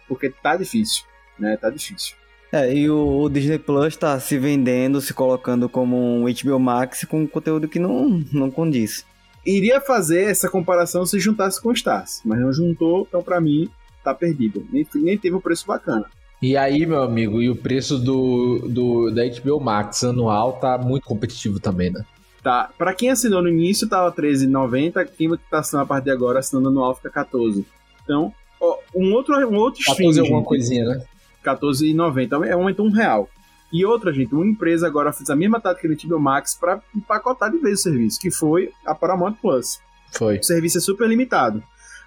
[0.08, 1.06] porque tá difícil
[1.38, 1.58] né?
[1.58, 2.16] Tá difícil.
[2.52, 7.04] É, e o, o, Disney Plus tá se vendendo, se colocando como um HBO Max
[7.06, 9.06] com conteúdo que não, não condiz.
[9.46, 13.70] Iria fazer essa comparação se juntasse com o Stars, mas não juntou, então para mim
[14.04, 14.66] tá perdido.
[14.72, 16.06] Nem, nem teve um preço bacana.
[16.46, 21.04] E aí, meu amigo, e o preço do, do da HBO Max anual tá muito
[21.04, 22.06] competitivo também, né?
[22.44, 22.70] Tá.
[22.78, 25.08] Pra quem assinou no início, tava R$13,90.
[25.18, 27.66] Quem tá assinando a partir de agora, assinando anual, fica 14.
[28.04, 28.32] Então,
[28.62, 31.04] ó, um outro, um outro 14 stream, alguma gente, coisinha, né?
[31.44, 32.46] 14,90.
[32.46, 33.28] É aumento um real.
[33.74, 37.50] E outra, gente, uma empresa agora fez a mesma tática no HBO Max para empacotar
[37.50, 39.80] de vez o serviço, que foi a Paramount Plus.
[40.12, 40.38] Foi.
[40.38, 41.64] O serviço é super limitado.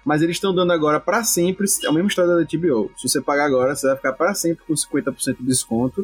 [0.09, 2.91] Mas eles estão dando agora para sempre, é a mesma história da HBO.
[2.97, 6.03] Se você pagar agora, você vai ficar para sempre com 50% de desconto.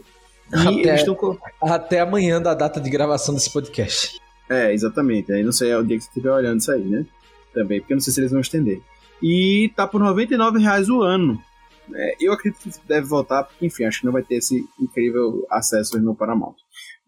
[0.53, 1.39] E Até- eles estão.
[1.59, 4.19] Até amanhã da data de gravação desse podcast.
[4.47, 5.33] É, exatamente.
[5.33, 7.03] Aí não sei é o dia que você estiver olhando isso aí, né?
[7.51, 8.79] Também, porque eu não sei se eles vão estender.
[9.23, 11.41] E tá por 99 reais o ano.
[11.91, 15.47] É, eu acredito que deve voltar, porque, enfim, acho que não vai ter esse incrível
[15.49, 16.57] acesso no Paramount.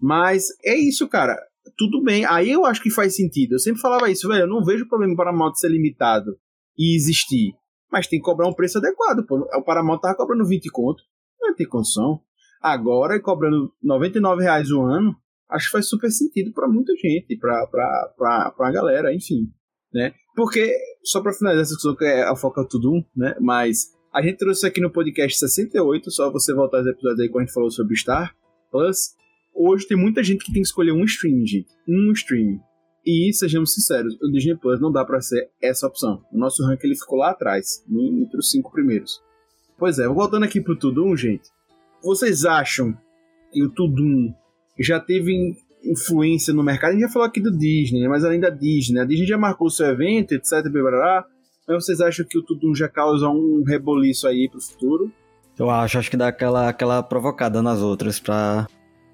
[0.02, 1.38] Mas é isso, cara.
[1.78, 2.26] Tudo bem.
[2.26, 3.54] Aí eu acho que faz sentido.
[3.54, 4.46] Eu sempre falava isso, velho.
[4.46, 6.36] Eu não vejo problema o Paramount ser limitado
[6.78, 7.54] e existir.
[7.92, 9.26] Mas tem que cobrar um preço adequado.
[9.26, 9.38] Pô.
[9.38, 11.04] O Paramount tava cobrando 20 conto.
[11.42, 12.20] Não tem condição.
[12.62, 15.16] Agora, cobrando 99 reais o ano,
[15.50, 19.50] acho que faz super sentido para muita gente, pra, pra, pra, pra galera, enfim.
[19.94, 20.14] Né?
[20.36, 23.36] Porque, só para finalizar essa discussão, que é a Foca Tudo, né?
[23.40, 27.44] Mas a gente trouxe aqui no podcast 68, só você voltar aos episódios aí quando
[27.44, 28.36] a gente falou sobre Star
[28.72, 29.16] Plus.
[29.56, 31.70] Hoje tem muita gente que tem que escolher um stream, gente.
[31.88, 32.60] Um stream.
[33.08, 36.22] E, sejamos sinceros, o Disney Plus não dá para ser essa opção.
[36.30, 39.22] O nosso ranking ele ficou lá atrás, entre os cinco primeiros.
[39.80, 41.50] Pois é, voltando aqui pro Tudum, gente.
[42.04, 42.94] Vocês acham
[43.50, 44.34] que o Tudum
[44.78, 46.90] já teve influência no mercado?
[46.90, 48.10] A gente já falou aqui do Disney, né?
[48.10, 50.70] mas além da Disney, a Disney já marcou seu evento, etc.
[50.70, 51.26] blá.
[51.66, 55.10] Mas vocês acham que o Tudum já causa um reboliço aí pro futuro?
[55.58, 58.68] Eu acho, acho que dá aquela, aquela provocada nas outras pra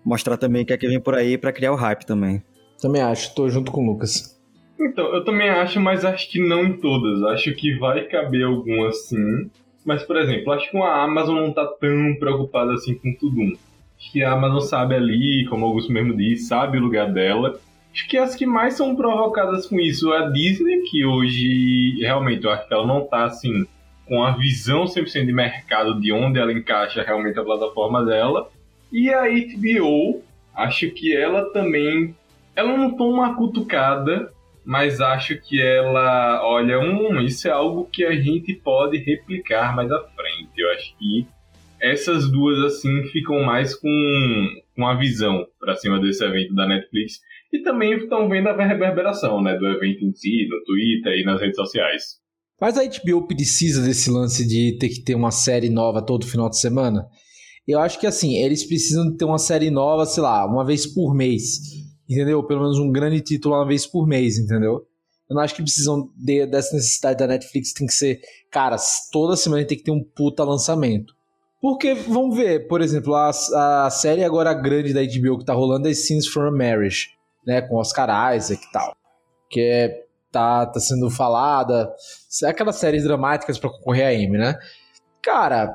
[0.04, 2.44] mostrar também o que é que vem por aí pra criar o hype também.
[2.82, 4.40] Também acho, tô junto com o Lucas.
[4.80, 7.24] Então, eu também acho, mas acho que não em todas.
[7.24, 9.50] Acho que vai caber algumas sim.
[9.86, 13.58] Mas, por exemplo, acho que a Amazon não tá tão preocupada assim com tudo.
[13.98, 17.60] Acho que a Amazon sabe ali, como o Augusto mesmo disse, sabe o lugar dela.
[17.94, 22.44] Acho que as que mais são provocadas com isso é a Disney, que hoje realmente
[22.44, 23.66] eu acho que ela não tá assim
[24.08, 28.50] com a visão 100% de mercado de onde ela encaixa realmente a plataforma dela.
[28.92, 30.22] E a HBO,
[30.56, 32.16] acho que ela também.
[32.56, 34.32] Ela não toma uma cutucada,
[34.66, 36.42] mas acho que ela.
[36.46, 40.52] Olha, hum, isso é algo que a gente pode replicar mais à frente.
[40.58, 41.28] Eu acho que
[41.82, 47.20] essas duas, assim, ficam mais com, com a visão pra cima desse evento da Netflix.
[47.52, 51.40] E também estão vendo a reverberação, né, do evento em si, no Twitter e nas
[51.40, 52.24] redes sociais.
[52.60, 56.50] Mas a HBO precisa desse lance de ter que ter uma série nova todo final
[56.50, 57.06] de semana?
[57.68, 61.14] Eu acho que assim, eles precisam ter uma série nova, sei lá, uma vez por
[61.14, 61.60] mês.
[62.10, 62.44] Entendeu?
[62.44, 64.86] Pelo menos um grande título uma vez por mês, entendeu?
[65.30, 68.20] Eu não acho que precisam de- dessa necessidade da Netflix, tem que ser,
[68.52, 68.76] cara,
[69.12, 71.14] toda semana tem que ter um puta lançamento.
[71.62, 73.32] Porque, vamos ver, por exemplo, a,
[73.86, 77.12] a série agora grande da HBO que tá rolando é Scenes from a Marriage,
[77.48, 77.62] né?
[77.62, 78.94] Com Oscar Isaac e tal.
[79.50, 81.90] Que é, tá, tá sendo falada.
[82.44, 84.60] É aquelas séries dramáticas pra concorrer a Emmy, né?
[85.22, 85.74] Cara,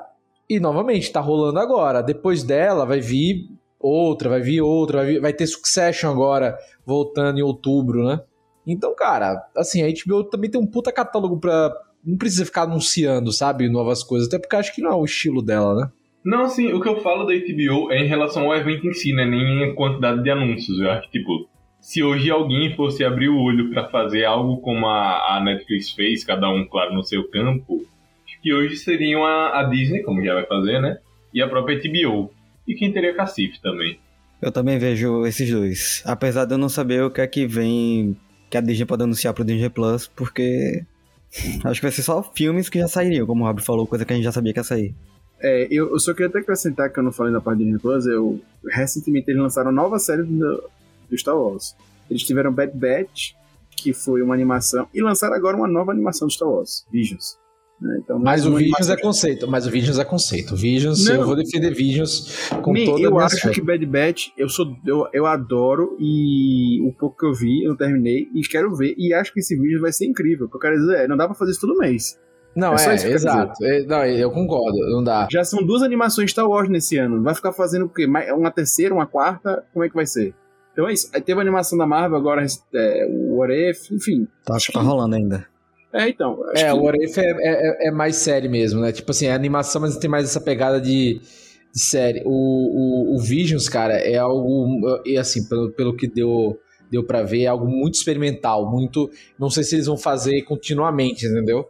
[0.49, 2.03] e novamente, tá rolando agora.
[2.03, 3.49] Depois dela vai vir
[3.81, 8.21] outra, vai vir outra, vai, vir- vai ter Succession agora, voltando em outubro, né?
[8.67, 11.73] Então, cara, assim, a HBO também tem um puta catálogo pra.
[12.05, 15.43] Não precisa ficar anunciando, sabe, novas coisas, até porque acho que não é o estilo
[15.43, 15.91] dela, né?
[16.25, 19.13] Não, assim, o que eu falo da HBO é em relação ao evento em si,
[19.13, 19.25] né?
[19.25, 20.79] Nem em quantidade de anúncios.
[20.79, 21.49] Eu acho que, tipo,
[21.81, 26.23] se hoje alguém fosse abrir o olho pra fazer algo como a, a Netflix fez,
[26.25, 27.83] cada um, claro, no seu campo,
[28.43, 30.99] que hoje seriam a, a Disney, como já vai fazer, né?
[31.33, 32.31] E a própria HBO.
[32.69, 33.99] E quem teria Cacife também.
[34.41, 36.03] Eu também vejo esses dois.
[36.05, 38.17] Apesar de eu não saber o que é que vem
[38.51, 40.85] que a Disney pode anunciar pro Disney Plus, porque
[41.65, 44.13] acho que vai ser só filmes que já sairiam, como o Rob falou, coisa que
[44.13, 44.95] a gente já sabia que ia sair.
[45.41, 47.81] É, eu, eu só queria até acrescentar que eu não falei na parte do Disney
[47.81, 50.71] Plus, eu, recentemente eles lançaram uma nova série do,
[51.09, 51.75] do Star Wars.
[52.11, 53.33] Eles tiveram Bad Batch,
[53.71, 57.39] que foi uma animação, e lançaram agora uma nova animação do Star Wars, Visions.
[57.81, 58.01] Né?
[58.03, 60.57] Então, Mas mais o Visions é conceito, mas o Visions é conceito.
[60.57, 61.15] Visions, Não.
[61.17, 63.51] eu vou defender Visions com Man, toda a eu minha acho fé.
[63.51, 67.77] que Bad Batch, eu sou eu, eu adoro e o pouco que eu vi, eu
[67.77, 70.47] terminei e quero ver e acho que esse vídeo vai ser incrível.
[70.47, 72.19] O que eu quero dizer é, não dá pra fazer isso todo mês.
[72.57, 73.65] Não, É é, só isso que eu quero exato.
[73.65, 75.29] É, não, eu concordo, não dá.
[75.31, 77.23] Já são duas animações Star Wars nesse ano.
[77.23, 78.07] Vai ficar fazendo o quê?
[78.07, 79.65] Mais- Uma terceira, uma quarta?
[79.73, 80.35] Como é que vai ser?
[80.73, 81.09] Então é isso.
[81.15, 84.27] Aí teve a animação da Marvel, agora é, o What If, enfim.
[84.45, 85.47] Tá, acho que tá rolando ainda.
[85.93, 86.39] É, então.
[86.55, 88.93] É, o What If é, é, é mais série mesmo, né?
[88.93, 91.21] Tipo assim, é animação, mas tem mais essa pegada de,
[91.73, 92.23] de série.
[92.25, 94.81] O, o, o Visions, cara, é algo.
[95.05, 96.59] E assim, pelo, pelo que deu,
[96.91, 98.71] deu pra ver, é algo muito experimental.
[98.71, 99.11] Muito.
[99.39, 101.67] Não sei se eles vão fazer continuamente, entendeu?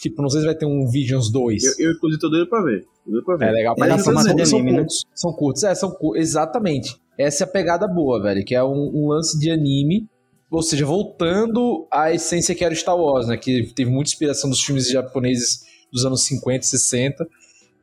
[0.00, 1.62] Tipo, não sei se vai ter um Visions 2.
[1.62, 2.84] eu, eu, inclusive, tô doido pra ver.
[3.04, 3.48] Tô doido pra ver.
[3.48, 4.78] É legal é formato são, de são anime, né?
[4.78, 5.62] curtos, são curtos.
[5.62, 5.96] É, são.
[6.16, 6.96] Exatamente.
[7.16, 8.44] Essa é a pegada boa, velho.
[8.44, 10.08] Que é um, um lance de anime.
[10.50, 13.36] Ou seja, voltando à essência que era Star Wars, né?
[13.36, 17.26] Que teve muita inspiração dos filmes japoneses dos anos 50 e 60.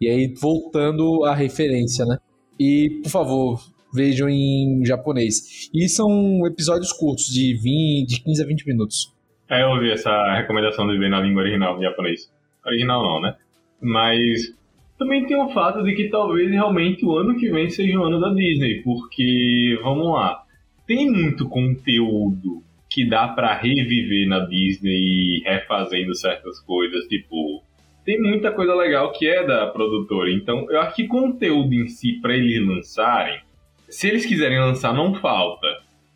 [0.01, 2.17] E aí, voltando à referência, né?
[2.59, 3.61] E, por favor,
[3.93, 5.69] vejam em japonês.
[5.73, 9.13] E são episódios curtos, de 20, de 15 a 20 minutos.
[9.49, 12.29] É, eu ouvi essa recomendação de ver na língua original, em japonês.
[12.65, 13.35] Original não, né?
[13.81, 14.53] Mas
[14.97, 18.19] também tem o fato de que talvez realmente o ano que vem seja o ano
[18.19, 20.43] da Disney, porque, vamos lá,
[20.87, 27.61] tem muito conteúdo que dá para reviver na Disney refazendo certas coisas, tipo,
[28.05, 30.31] tem muita coisa legal que é da produtora.
[30.31, 33.41] Então, eu acho que conteúdo em si para eles lançarem,
[33.89, 35.67] se eles quiserem lançar, não falta.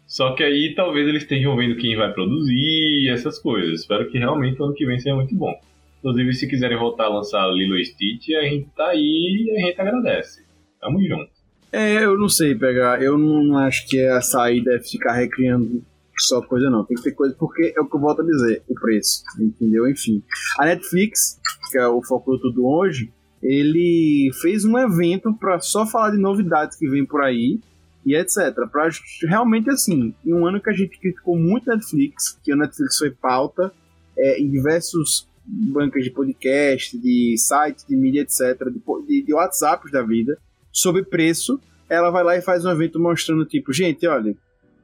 [0.08, 3.82] Só que aí talvez eles estejam vendo quem vai produzir essas coisas.
[3.82, 5.54] Espero que realmente o ano que vem seja muito bom.
[6.00, 9.68] Inclusive, se quiserem voltar a lançar Lilo e Stitch, a gente tá aí e a
[9.68, 10.46] gente agradece.
[10.82, 11.40] Tamo junto.
[11.72, 13.02] É, eu não sei pegar.
[13.02, 15.84] Eu não acho que a saída é ficar recriando
[16.18, 16.84] só coisa, não.
[16.84, 19.24] Tem que ter coisa, porque é o que eu volto a dizer, o preço.
[19.40, 19.88] Entendeu?
[19.90, 20.22] Enfim.
[20.60, 21.40] A Netflix,
[21.72, 26.18] que é o foco do tudo hoje, ele fez um evento para só falar de
[26.18, 27.60] novidades que vem por aí
[28.06, 28.54] e etc.
[28.72, 28.90] Pra
[29.24, 33.12] realmente assim, em um ano que a gente criticou muito Netflix, que o Netflix foi
[33.12, 33.72] pauta
[34.18, 38.70] é, em diversos bancas de podcast, de sites, de mídia, etc.,
[39.08, 40.38] de, de WhatsApps da vida,
[40.72, 44.36] sobre preço, ela vai lá e faz um evento mostrando, tipo, gente, olha,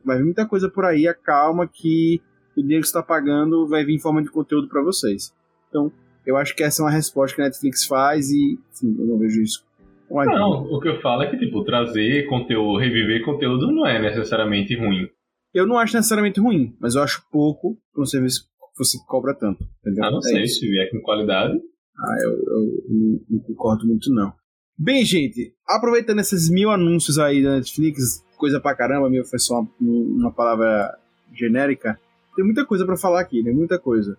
[0.03, 2.21] vai vir muita coisa por aí, acalma que
[2.55, 5.33] o dinheiro que está pagando vai vir em forma de conteúdo para vocês.
[5.69, 5.91] Então,
[6.25, 9.17] eu acho que essa é uma resposta que a Netflix faz e, enfim, eu não
[9.17, 9.65] vejo isso.
[10.09, 14.75] Não, o que eu falo é que, tipo, trazer conteúdo, reviver conteúdo não é necessariamente
[14.75, 15.09] ruim.
[15.53, 18.47] Eu não acho necessariamente ruim, mas eu acho pouco para um serviço
[18.77, 19.63] você cobra tanto.
[19.81, 20.05] Entendeu?
[20.05, 20.59] Ah, não é sei, isso.
[20.59, 21.57] se vier com qualidade.
[21.97, 24.31] Ah, eu, eu, eu, não concordo muito, não.
[24.79, 29.61] Bem, gente, aproveitando esses mil anúncios aí da Netflix, coisa pra caramba, mil foi só
[29.61, 30.95] uma, uma palavra
[31.33, 31.99] genérica,
[32.35, 33.51] tem muita coisa para falar aqui, né?
[33.51, 34.15] Muita coisa.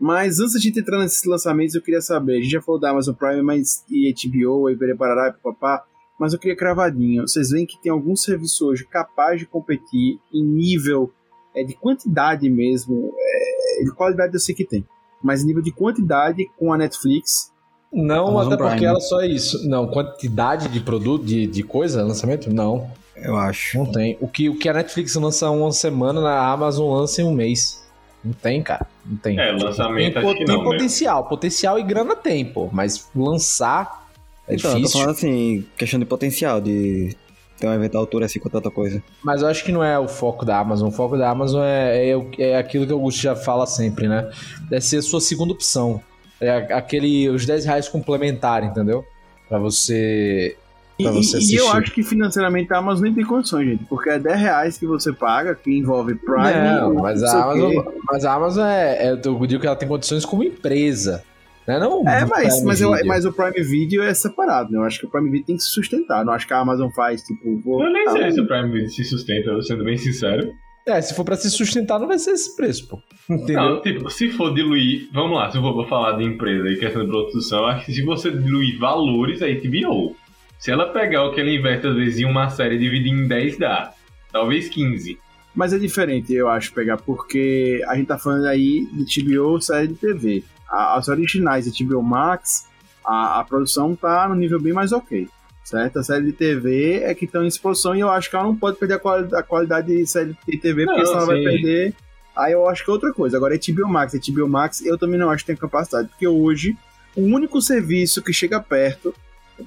[0.00, 3.14] Mas antes de entrar nesses lançamentos, eu queria saber, a gente já falou da Amazon
[3.14, 5.84] Prime, mas e HBO, e Parará, e papá,
[6.18, 7.28] mas eu queria cravadinho.
[7.28, 11.12] Vocês veem que tem algum serviço hoje capaz de competir em nível
[11.54, 14.86] é, de quantidade mesmo, é, de qualidade eu sei que tem,
[15.22, 17.52] mas nível de quantidade com a Netflix.
[17.92, 18.70] Não, Amazon até Prime.
[18.70, 19.68] porque ela só é isso.
[19.68, 22.52] Não, quantidade de produto, de, de coisa, lançamento?
[22.52, 22.90] Não.
[23.16, 23.78] Eu acho.
[23.78, 24.16] Não tem.
[24.20, 27.84] O que, o que a Netflix lança uma semana, na Amazon lança em um mês.
[28.24, 28.86] Não tem, cara.
[29.04, 29.38] Não tem.
[29.38, 31.22] É, lançamento tem, acho tem que não, potencial.
[31.22, 31.28] Né?
[31.28, 32.68] Potencial e grana tem, pô.
[32.72, 34.08] Mas lançar
[34.46, 34.76] é então, difícil.
[34.76, 37.16] Eu tô falando assim, questão de potencial, de
[37.58, 39.02] ter um evento da altura assim com tanta coisa.
[39.22, 40.88] Mas eu acho que não é o foco da Amazon.
[40.88, 44.30] O foco da Amazon é, é, é aquilo que o Augusto já fala sempre, né?
[44.68, 46.00] Deve ser a sua segunda opção.
[46.40, 49.04] É aquele, os 10 reais complementares, entendeu?
[49.48, 50.56] Pra você.
[51.00, 51.54] Pra você e, assistir.
[51.54, 53.84] e eu acho que financeiramente a Amazon nem tem condições, gente.
[53.84, 56.52] Porque é 10 reais que você paga, que envolve Prime.
[56.52, 59.12] Não, mas a, Amazon, mas a Amazon é, é.
[59.12, 61.24] Eu digo que ela tem condições como empresa.
[61.66, 61.78] Né?
[61.78, 64.78] Não é, mas, mas, eu, mas, o Prime Video é separado, né?
[64.78, 66.24] Eu acho que o Prime Video tem que se sustentar.
[66.24, 67.60] Não acho que a Amazon faz, tipo.
[67.60, 70.50] Vou, eu nem sei se o Prime Video se sustenta, sendo bem sincero.
[70.88, 73.02] É, se for pra se sustentar, não vai ser esse preço, pô.
[73.28, 73.62] Entendeu?
[73.62, 75.08] Não, tipo, se for diluir.
[75.12, 78.02] Vamos lá, se eu for falar de empresa e questão de produção, acho que se
[78.02, 80.16] você diluir valores, aí HBO.
[80.58, 83.28] Se ela pegar o que ela investe, às vezes, em uma série e dividir em
[83.28, 83.92] 10, dá.
[84.32, 85.18] Talvez 15.
[85.54, 89.88] Mas é diferente, eu acho, pegar, porque a gente tá falando aí de HBO série
[89.88, 92.68] de TV as originais de HBO Max,
[93.04, 95.28] a, a produção tá no nível bem mais ok.
[95.68, 95.98] Certo?
[95.98, 98.56] A série de TV é que estão em exposição e eu acho que ela não
[98.56, 101.42] pode perder a, quali a qualidade de série de TV, porque não, senão ela vai
[101.42, 101.94] perder.
[102.34, 103.36] Aí eu acho que é outra coisa.
[103.36, 106.74] Agora, HBO Max, HBO Max, eu também não acho que tem capacidade, porque hoje
[107.14, 109.14] o único serviço que chega perto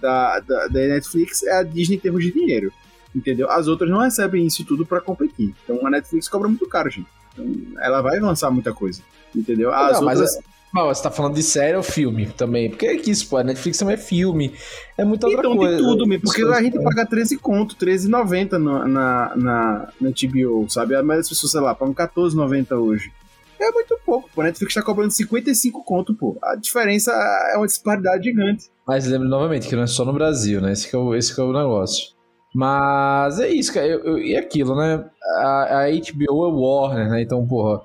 [0.01, 2.73] da, da, da Netflix é a Disney em termos de dinheiro.
[3.13, 3.51] Entendeu?
[3.51, 5.53] As outras não recebem isso tudo para competir.
[5.63, 7.09] Então a Netflix cobra muito caro, gente.
[7.31, 9.03] Então, ela vai lançar muita coisa.
[9.35, 9.71] Entendeu?
[9.71, 10.35] As não, outras.
[10.35, 10.60] Mas...
[10.73, 12.69] Não, você tá falando de série ou filme também?
[12.69, 14.53] Porque é que isso, pô, a Netflix também é filme.
[14.97, 15.75] É muita outra então, coisa.
[15.75, 16.23] Então, de tudo mesmo.
[16.23, 21.01] Porque a gente paga 13 conto, 13,90 na, na, na, na HBO, sabe?
[21.01, 23.11] Mas as pessoas, sei lá, pagam 14,90 hoje.
[23.59, 24.41] É muito pouco, pô.
[24.41, 26.37] A Netflix tá cobrando 55 conto, pô.
[26.41, 27.11] A diferença
[27.53, 28.71] é uma disparidade gigante.
[28.87, 30.71] Mas lembre novamente que não é só no Brasil, né?
[30.71, 32.13] Esse que é o, esse que é o negócio.
[32.55, 33.85] Mas é isso, cara.
[33.85, 35.05] Eu, eu, e aquilo, né?
[35.37, 37.21] A, a HBO é Warner, né?
[37.21, 37.81] Então, porra,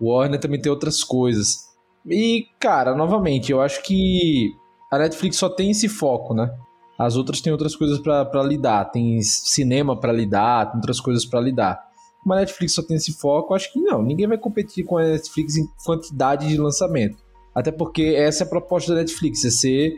[0.00, 1.67] Warner também tem outras coisas.
[2.06, 4.52] E, cara, novamente, eu acho que
[4.90, 6.50] a Netflix só tem esse foco, né?
[6.98, 11.40] As outras têm outras coisas para lidar, tem cinema para lidar, tem outras coisas para
[11.40, 11.80] lidar.
[12.22, 15.04] Como a Netflix só tem esse foco, acho que não, ninguém vai competir com a
[15.04, 17.18] Netflix em quantidade de lançamento.
[17.54, 19.96] Até porque essa é a proposta da Netflix, é ser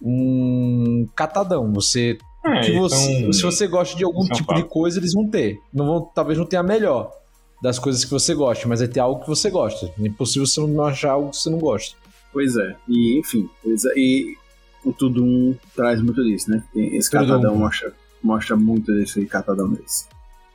[0.00, 1.72] um catadão.
[1.72, 5.58] Você, é, você se você gosta de algum tipo de coisa, eles vão ter.
[5.72, 7.10] Não vão, talvez não tenha a melhor,
[7.60, 9.90] das coisas que você gosta, mas é ter algo que você gosta.
[9.98, 11.96] É impossível você não achar algo que você não gosta.
[12.32, 13.48] Pois é, e enfim,
[13.96, 14.36] e
[14.84, 16.62] o Tudum traz muito disso, né?
[16.74, 17.92] Esse catadão mostra,
[18.22, 20.06] mostra muito desse catadão desse.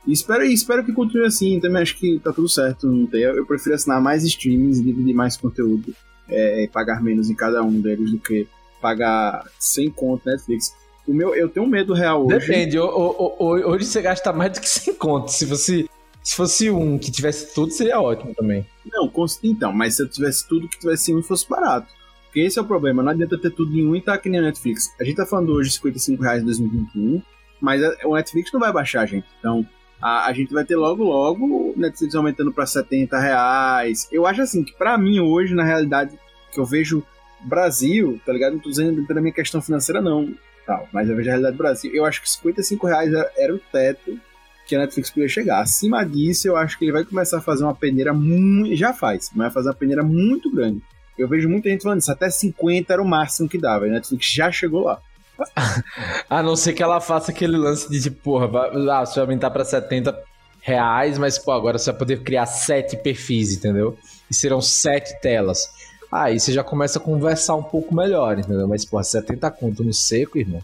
[0.06, 2.88] E espero, espero que continue assim, também acho que tá tudo certo.
[2.88, 5.94] Não tem, eu prefiro assinar mais streamings, dividir mais conteúdo,
[6.28, 8.46] é, pagar menos em cada um deles do que
[8.80, 10.74] pagar sem conto Netflix.
[11.06, 12.38] O meu, eu tenho um medo real hoje.
[12.38, 15.30] Depende, hoje você gasta mais do que sem conto.
[15.30, 15.88] Se fosse,
[16.22, 18.64] se fosse um que tivesse tudo, seria ótimo também.
[18.92, 19.10] Não,
[19.42, 21.88] então, mas se eu tivesse tudo que tivesse um fosse barato.
[22.26, 24.40] Porque esse é o problema, não adianta ter tudo em um e tá que nem
[24.40, 24.94] a Netflix.
[24.98, 27.22] A gente tá falando hoje de 55 reais em 2021,
[27.60, 29.26] mas o Netflix não vai baixar, gente.
[29.38, 29.66] Então,
[30.00, 34.08] a, a gente vai ter logo, logo o Netflix aumentando para 70 reais.
[34.10, 36.18] Eu acho assim, que para mim hoje, na realidade,
[36.52, 37.04] que eu vejo
[37.40, 38.54] Brasil, tá ligado?
[38.54, 40.32] Não tô dizendo pela minha questão financeira, não,
[40.64, 41.92] tal, mas eu vejo a realidade do Brasil.
[41.92, 44.18] Eu acho que 55 reais era, era o teto
[44.72, 45.60] que a Netflix podia chegar.
[45.60, 48.74] Acima disso, eu acho que ele vai começar a fazer uma peneira muito.
[48.74, 50.80] Já faz, mas vai fazer uma peneira muito grande.
[51.18, 53.92] Eu vejo muita gente falando isso, até 50 era o máximo que dava, e a
[53.92, 54.98] Netflix já chegou lá.
[56.28, 59.24] a não ser que ela faça aquele lance de tipo, porra, vai, ah, você vai
[59.24, 60.18] aumentar pra 70
[60.60, 63.98] reais, mas pô, agora você vai poder criar sete perfis, entendeu?
[64.30, 65.68] E serão sete telas.
[66.10, 68.68] Aí você já começa a conversar um pouco melhor, entendeu?
[68.68, 70.62] Mas, pô, 70 conto no seco, irmão.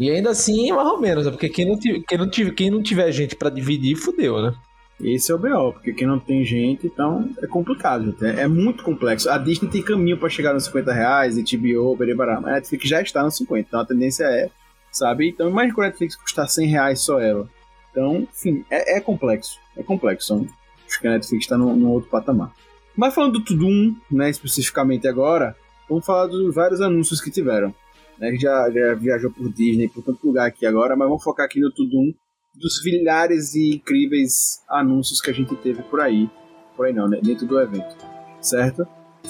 [0.00, 1.30] E ainda assim, mais ou menos, né?
[1.30, 4.54] porque quem não, tiver, quem não, tiver, quem não tiver gente para dividir, fudeu, né?
[4.98, 8.16] Esse é o BO, porque quem não tem gente, então é complicado.
[8.22, 9.28] É, é muito complexo.
[9.28, 12.88] A Disney tem caminho para chegar nos 50 reais, e TBO, Berebará, mas a Netflix
[12.88, 14.48] já está nos 50, então a tendência é,
[14.90, 15.28] sabe?
[15.28, 17.46] Então imagina que a Netflix custar 100 reais só ela.
[17.90, 19.58] Então, enfim, é, é complexo.
[19.76, 20.46] É complexo.
[20.86, 22.52] Acho que a Netflix está num, num, outro patamar.
[22.96, 25.54] Mas falando do Tudum, né, especificamente agora,
[25.86, 27.74] vamos falar dos vários anúncios que tiveram.
[28.20, 31.24] Né, a gente já, já viajou por Disney, por tanto lugar aqui agora, mas vamos
[31.24, 32.12] focar aqui no Tudum
[32.54, 36.28] dos milhares e incríveis anúncios que a gente teve por aí.
[36.76, 37.18] Por aí não, né?
[37.22, 37.96] Dentro do evento.
[38.40, 38.86] Certo?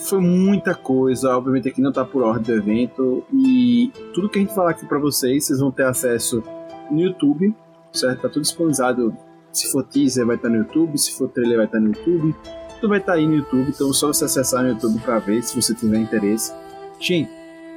[0.08, 3.24] Foi muita coisa, obviamente aqui não tá por ordem do evento.
[3.32, 6.42] E tudo que a gente falar aqui para vocês, vocês vão ter acesso
[6.90, 7.54] no YouTube,
[7.92, 8.22] certo?
[8.22, 9.16] Tá tudo disponibilizado.
[9.52, 10.96] Se for teaser, vai estar tá no YouTube.
[10.96, 12.34] Se for trailer, vai estar tá no YouTube.
[12.80, 15.18] Tudo vai estar tá aí no YouTube, então é só você acessar no YouTube para
[15.18, 16.52] ver se você tiver interesse.
[16.98, 17.30] Gente,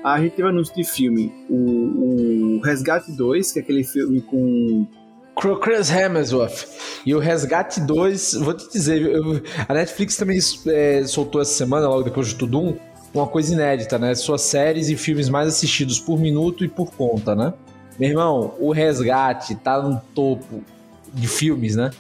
[0.04, 4.86] a gente teve anúncio de filme, o, o Resgate 2, que é aquele filme com
[5.62, 6.68] Chris Hemsworth.
[7.06, 11.88] E o Resgate 2, vou te dizer, eu, a Netflix também é, soltou essa semana,
[11.88, 12.76] logo depois de Tudum,
[13.14, 14.14] uma coisa inédita, né?
[14.16, 17.54] Suas séries e filmes mais assistidos por minuto e por conta, né?
[18.00, 20.64] Meu irmão, o Resgate tá no topo
[21.14, 21.92] de filmes, né?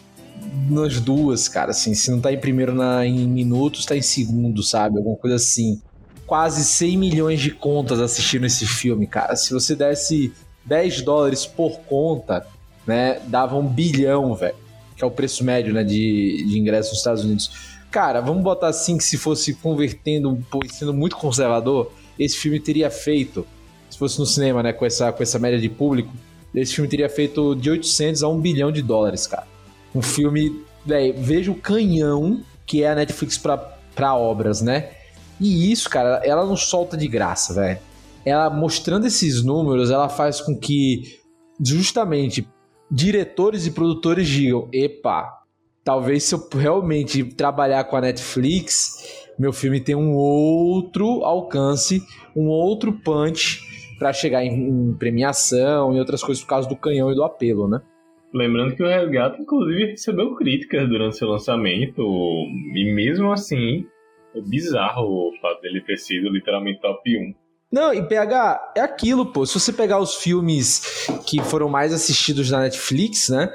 [0.70, 4.64] Nas duas, cara, assim, se não tá em primeiro na, em minutos, tá em segundo,
[4.64, 4.98] sabe?
[4.98, 5.80] Alguma coisa assim.
[6.26, 9.36] Quase 100 milhões de contas assistindo esse filme, cara.
[9.36, 10.34] Se você desse
[10.66, 12.46] 10 dólares por conta,
[12.88, 14.56] né, dava um bilhão, velho,
[14.96, 17.52] que é o preço médio, né, de, de ingresso nos Estados Unidos.
[17.92, 23.46] Cara, vamos botar assim que se fosse convertendo, sendo muito conservador, esse filme teria feito,
[23.90, 26.12] se fosse no cinema, né, com essa, com essa média de público,
[26.56, 29.48] esse filme teria feito de 800 a 1 bilhão de dólares, cara.
[29.94, 34.92] Um filme, velho, veja o canhão que é a Netflix para obras, né?
[35.44, 37.78] E isso, cara, ela não solta de graça, velho.
[38.26, 41.20] Ela mostrando esses números, ela faz com que
[41.60, 42.48] justamente
[42.90, 45.30] diretores e produtores digam: epa,
[45.84, 52.02] talvez se eu realmente trabalhar com a Netflix, meu filme tenha um outro alcance,
[52.34, 53.60] um outro punch
[54.00, 57.68] para chegar em, em, premiação e outras coisas por causa do canhão e do apelo,
[57.68, 57.82] né?
[58.34, 63.86] Lembrando que o Resgate, inclusive, recebeu críticas durante seu lançamento, e mesmo assim,
[64.36, 67.34] é bizarro o fato dele ter sido literalmente top 1.
[67.72, 69.46] Não, e PH, é aquilo, pô.
[69.46, 73.50] Se você pegar os filmes que foram mais assistidos na Netflix, né?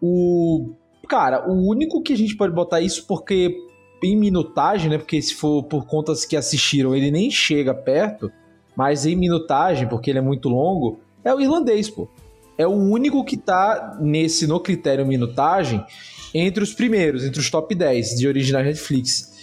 [0.00, 0.74] O.
[1.08, 3.56] Cara, o único que a gente pode botar isso porque
[4.02, 4.98] em minutagem, né?
[4.98, 8.30] Porque se for por contas que assistiram, ele nem chega perto.
[8.76, 12.08] Mas em minutagem, porque ele é muito longo, é o irlandês, pô.
[12.56, 15.84] É o único que tá nesse, no critério minutagem,
[16.32, 19.33] entre os primeiros, entre os top 10 de original Netflix.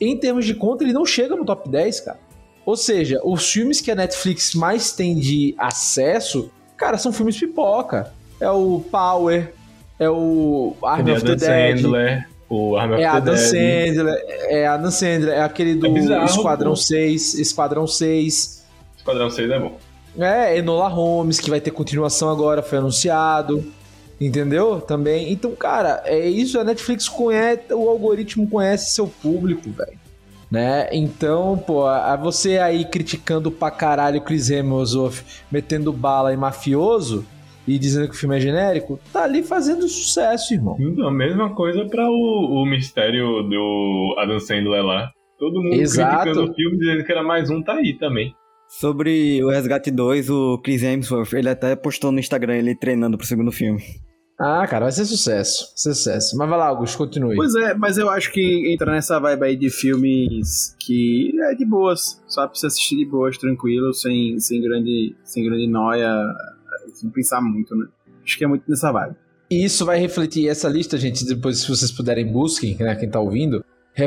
[0.00, 2.20] Em termos de conta, ele não chega no top 10, cara.
[2.64, 8.12] Ou seja, os filmes que a Netflix mais tem de acesso, cara, são filmes pipoca.
[8.40, 9.52] É o Power,
[9.98, 11.78] é o Army of the Dead.
[11.78, 13.38] Sandler, o Army é of the Dead.
[13.38, 16.76] Sandler, é Adam Sandler, é aquele do é bizarro, Esquadrão pô.
[16.76, 18.64] 6, Esquadrão 6.
[18.98, 19.78] Esquadrão 6 é bom.
[20.18, 23.64] É, Enola Holmes, que vai ter continuação agora, foi anunciado.
[24.24, 24.80] Entendeu?
[24.80, 25.32] Também.
[25.32, 26.58] Então, cara, é isso.
[26.58, 30.02] A Netflix conhece, o algoritmo conhece seu público, velho
[30.52, 30.86] né?
[30.92, 37.24] Então, pô, a você aí criticando pra caralho o Chris Hemsworth, metendo bala em mafioso
[37.66, 40.76] e dizendo que o filme é genérico, tá ali fazendo sucesso, irmão.
[41.06, 45.10] A mesma coisa para o, o mistério do Adam Sandler lá.
[45.38, 46.24] Todo mundo Exato.
[46.24, 48.34] criticando o filme, dizendo que era mais um, tá aí também.
[48.68, 53.26] Sobre o Resgate 2, o Chris Hemsworth, ele até postou no Instagram ele treinando pro
[53.26, 53.82] segundo filme.
[54.38, 55.72] Ah, cara, vai ser sucesso.
[55.76, 56.36] Sucesso.
[56.36, 57.36] Mas vai lá, Augusto, continue.
[57.36, 61.64] Pois é, mas eu acho que entra nessa vibe aí de filmes que é de
[61.64, 66.12] boas, só pra você assistir de boas, tranquilo, sem, sem grande sem grande noia,
[66.94, 67.86] sem pensar muito, né?
[68.24, 69.16] Acho que é muito nessa vibe.
[69.50, 73.20] E isso vai refletir essa lista, gente, depois se vocês puderem busquem, né, quem tá
[73.20, 73.62] ouvindo,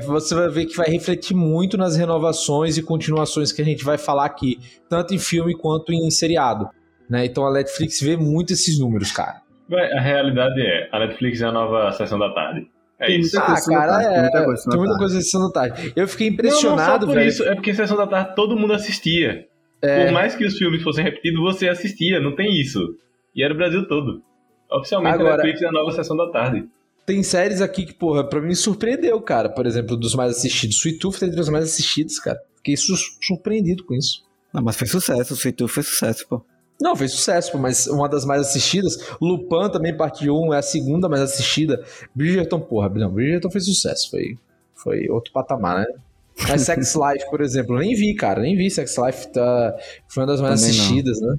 [0.08, 3.98] você vai ver que vai refletir muito nas renovações e continuações que a gente vai
[3.98, 4.58] falar aqui,
[4.90, 6.68] tanto em filme quanto em seriado.
[7.08, 7.26] Né?
[7.26, 9.45] Então a Netflix vê muito esses números, cara.
[9.72, 12.68] A realidade é, a Netflix é a nova sessão da tarde.
[13.00, 13.36] É Tem isso.
[13.36, 14.22] muita Ah, coisa na cara, tarde, tem é.
[14.22, 15.00] muita coisa na Tem muita tarde.
[15.00, 15.94] coisa sessão da tarde.
[15.96, 17.28] Eu fiquei Não, não, só impressionado, por velho.
[17.28, 17.44] isso.
[17.44, 19.48] É porque sessão da tarde todo mundo assistia.
[19.82, 20.06] É.
[20.06, 22.96] Por mais que os filmes fossem repetidos, você assistia, não tem isso.
[23.36, 24.22] E era o Brasil todo.
[24.72, 26.68] Oficialmente Agora- a Netflix é a nova sessão da tarde.
[27.06, 29.50] Tem séries aqui que, porra, pra mim surpreendeu, cara.
[29.50, 30.78] Por exemplo, dos mais assistidos.
[30.78, 32.40] Sweet Tooth tá entre os mais assistidos, cara.
[32.58, 34.24] Fiquei su- surpreendido com isso.
[34.54, 36.42] Não, mas foi sucesso, o Sweet Tooth foi sucesso, pô.
[36.80, 38.98] Não, fez sucesso, pô, mas uma das mais assistidas.
[39.22, 41.84] Lupin também, parte 1, é a segunda mais assistida.
[42.14, 44.10] Bridgerton, porra, não, Bridgerton fez sucesso.
[44.12, 44.38] Foi,
[44.76, 45.86] foi outro patamar, né?
[46.50, 48.42] Mas Sex Life, por exemplo, eu nem vi, cara.
[48.42, 49.32] Nem vi Sex Life.
[49.32, 49.74] Tá,
[50.10, 50.84] foi uma das mais Também não.
[50.84, 51.36] assistidas, né?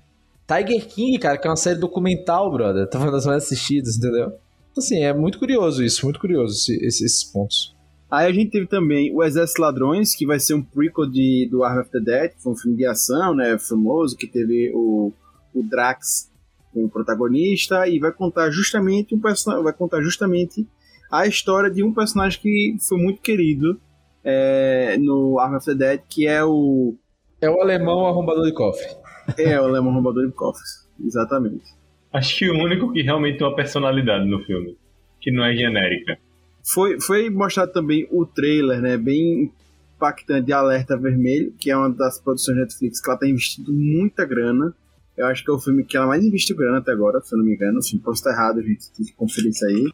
[0.49, 2.89] Tiger King, cara, que é uma série documental, brother.
[2.89, 4.33] Tá uma das mais assistidas, entendeu?
[4.79, 7.75] Assim, é muito curioso isso, muito curioso esse- esse- esses pontos.
[8.11, 11.65] Aí a gente teve também o Exército Ladrões, que vai ser um prequel de, do
[11.65, 15.13] Arm of the Dead, que foi um filme de ação, né, famoso, que teve o,
[15.59, 16.31] o Drax
[16.73, 20.67] como protagonista, e vai contar justamente um personagem, vai contar justamente
[21.11, 23.81] a história de um personagem que foi muito querido
[24.23, 26.95] é, no Arm of the Dead, que é o
[27.41, 28.87] É o alemão arrombador de cofre.
[29.39, 31.65] é o Alemão Roubador de Cofres, exatamente.
[32.13, 34.77] Acho que o único que realmente tem uma personalidade no filme.
[35.21, 36.19] Que não é genérica.
[36.65, 39.53] Foi, foi mostrado também o trailer, né, bem
[39.97, 44.25] impactante de Alerta Vermelho, que é uma das produções Netflix que ela tá investindo muita
[44.25, 44.75] grana.
[45.17, 47.39] Eu acho que é o filme que ela mais investiu grana até agora, se eu
[47.39, 47.79] não me engano.
[47.79, 49.91] Assim, posso estar errado, gente, tem que conferir isso aí.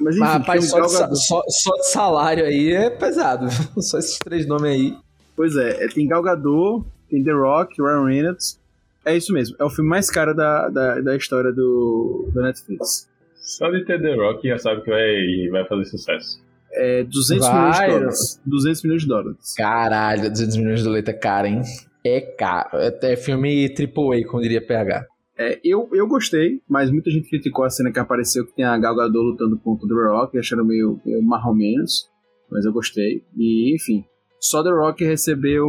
[0.00, 3.46] Mas enfim, Mas, rapaz, tem só de, só, só de salário aí é pesado.
[3.80, 4.96] Só esses três nomes aí.
[5.34, 8.60] Pois é, é, tem Gal Gadot, tem The Rock, Ryan Reynolds.
[9.04, 13.08] É isso mesmo, é o filme mais caro da, da, da história do, do Netflix.
[13.36, 16.44] Só de ter The Rock já sabe que vai, vai fazer sucesso.
[16.72, 18.40] É 200 Vai, milhões de dólares.
[18.44, 19.54] 200 milhões de dólares.
[19.56, 21.62] Caralho, 200 milhões de dólares é caro, hein?
[22.06, 22.78] É caro.
[22.78, 25.06] É, é filme AAA, como diria PH.
[25.38, 28.78] É, eu, eu gostei, mas muita gente criticou a cena que apareceu que tem a
[28.78, 32.08] Gal Gadot lutando contra o The Rock, achando meio, meio marrom menos,
[32.50, 33.22] mas eu gostei.
[33.36, 34.04] E, enfim,
[34.40, 35.68] só The Rock recebeu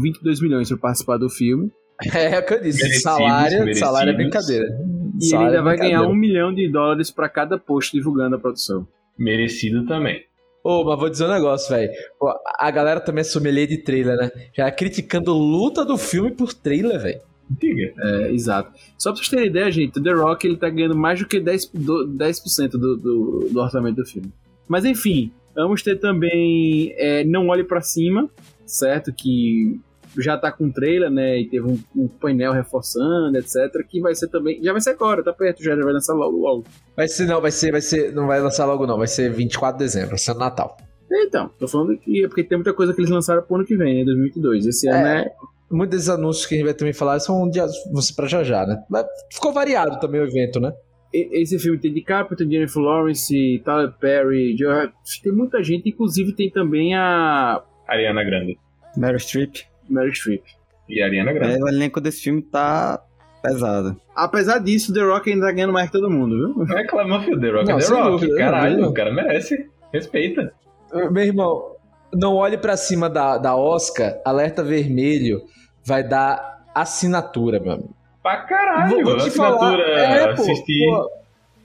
[0.00, 1.72] 22 milhões para participar do filme,
[2.14, 2.82] É o que eu disse.
[2.82, 3.78] Merecidos, salário, merecidos.
[3.78, 4.64] salário é brincadeira.
[4.66, 8.36] e ele Salário ainda é vai ganhar um milhão de dólares para cada post divulgando
[8.36, 8.86] a produção.
[9.18, 10.24] Merecido também.
[10.64, 11.90] Ô, mas vou dizer um negócio, velho.
[12.58, 14.30] A galera também é sommelier de trailer, né?
[14.52, 17.20] Já criticando luta do filme por trailer, velho.
[17.50, 17.92] Diga.
[17.98, 18.72] É, exato.
[18.96, 21.70] Só pra vocês terem ideia, gente, The Rock ele tá ganhando mais do que 10%,
[21.74, 24.32] do, 10% do, do, do orçamento do filme.
[24.68, 28.30] Mas enfim, vamos ter também é, Não Olhe Pra Cima,
[28.64, 29.12] certo?
[29.12, 29.80] Que
[30.18, 31.38] já tá com trailer, né?
[31.40, 33.56] E teve um, um painel reforçando, etc.
[33.88, 34.62] Que vai ser também.
[34.62, 36.64] Já vai ser agora, tá perto, já, já vai lançar logo, logo.
[36.96, 39.78] Vai ser, não, vai ser, vai ser, não vai lançar logo não, vai ser 24
[39.78, 40.76] de dezembro, vai ser no Natal.
[41.14, 43.76] Então, tô falando que é porque tem muita coisa que eles lançaram pro ano que
[43.76, 44.04] vem, né?
[44.04, 44.66] 2022.
[44.66, 45.30] Esse ano é.
[45.70, 47.58] Muitos desses anúncios que a gente vai também falar são de
[47.92, 48.82] você pra já já, né?
[48.90, 50.72] Mas ficou variado também o evento, né?
[51.14, 54.90] Esse filme tem DiCaprio, tem Jennifer Lawrence, Tyler Perry, Joe-
[55.22, 58.58] tem muita gente, inclusive tem também a Ariana Grande.
[58.96, 59.56] Meryl Streep.
[59.88, 60.42] Meryl Streep.
[60.88, 61.54] E Ariana Grande.
[61.58, 63.00] É, o elenco desse filme tá
[63.42, 63.96] pesado.
[64.14, 66.66] Apesar disso, The Rock ainda tá ganhando mais que todo mundo, viu?
[66.66, 68.10] Não é claro, meu filho, The Rock Não, é The Rock.
[68.10, 69.68] dúvida, Caralho, o cara merece.
[69.92, 70.52] Respeita.
[71.10, 71.72] Meu irmão,
[72.12, 75.42] não olhe pra cima da, da Oscar, alerta vermelho
[75.84, 77.94] vai dar assinatura, meu amigo.
[78.22, 79.02] Pra caralho.
[79.04, 80.84] Vou te assinatura, falar, é, pô, assistir.
[80.86, 81.10] pô,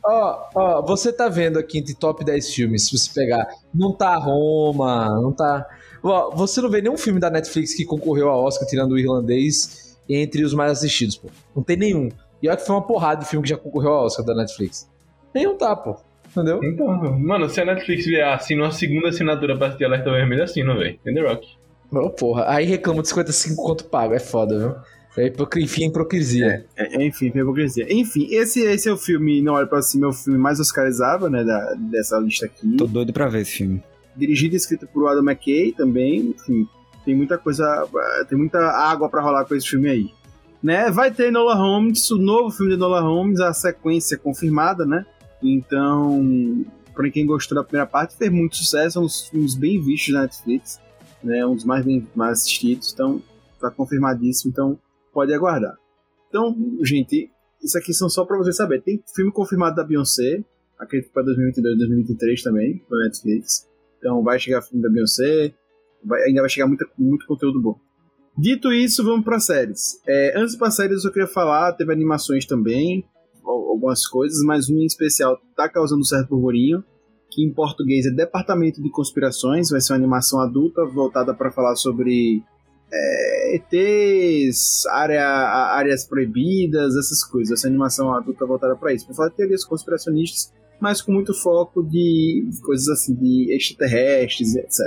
[0.10, 4.16] Ó, ó, você tá vendo aqui entre top 10 filmes, se você pegar, não tá
[4.16, 5.66] Roma, não tá.
[6.04, 9.98] Ó, você não vê nenhum filme da Netflix que concorreu ao Oscar, tirando o irlandês,
[10.10, 11.30] entre os mais assistidos, pô.
[11.56, 12.10] Não tem nenhum.
[12.42, 14.90] E olha que foi uma porrada de filme que já concorreu ao Oscar da Netflix.
[15.34, 15.98] Nenhum tá, pô.
[16.30, 16.64] Entendeu?
[16.64, 16.88] Então,
[17.20, 21.00] mano, se a Netflix vier assina uma segunda assinatura pra assistir Alerta Vermelho, assina, velho.
[21.04, 21.48] Tem The Rock.
[21.92, 24.76] Ô, porra, aí reclama de 55 quanto pago, é foda, viu?
[25.18, 26.66] É hipocri- enfim, é hipocrisia.
[26.76, 27.88] É, enfim, foi hipocrisia.
[27.92, 31.28] Enfim, esse, esse é o filme Não Olhe Pra Cima, é o filme mais oscarizável,
[31.28, 32.76] né, da, dessa lista aqui.
[32.78, 33.82] Tô doido pra ver esse filme.
[34.18, 36.68] Dirigido e escrito por Adam McKay também, enfim,
[37.06, 37.88] tem muita coisa,
[38.28, 40.12] tem muita água pra rolar com esse filme aí.
[40.62, 45.06] Né, vai ter Nola Holmes, o novo filme de Nola Holmes, a sequência confirmada, né?
[45.42, 46.66] Então,
[46.96, 50.14] pra quem gostou da primeira parte, fez muito sucesso, é um dos filmes bem vistos
[50.16, 50.82] na Netflix,
[51.24, 51.46] né?
[51.46, 53.22] Um dos mais bem mais assistidos, então
[53.62, 54.80] tá confirmadíssimo, então
[55.14, 55.78] pode aguardar.
[56.28, 57.32] Então, gente,
[57.64, 58.82] isso aqui são só pra você saber.
[58.82, 60.44] Tem filme confirmado da Beyoncé,
[60.78, 63.68] acredito pra 2022, 2023 também, no Netflix.
[63.98, 65.54] Então vai chegar filme da Beyoncé,
[66.04, 67.80] vai, ainda vai chegar muito, muito conteúdo bom.
[68.38, 70.00] Dito isso, vamos para séries.
[70.08, 73.04] É, antes para séries, eu queria falar, teve animações também,
[73.44, 76.84] algumas coisas, mas um em especial tá causando um certo burburinho,
[77.32, 81.76] que em português é Departamento de Conspirações, vai ser uma animação adulta voltada para falar
[81.76, 82.44] sobre
[82.92, 87.60] é, ETs, área, áreas proibidas, essas coisas.
[87.60, 89.06] Essa animação adulta voltada para isso.
[89.06, 94.80] Para falar de teorias conspiracionistas, mas com muito foco de coisas assim, de extraterrestres, etc.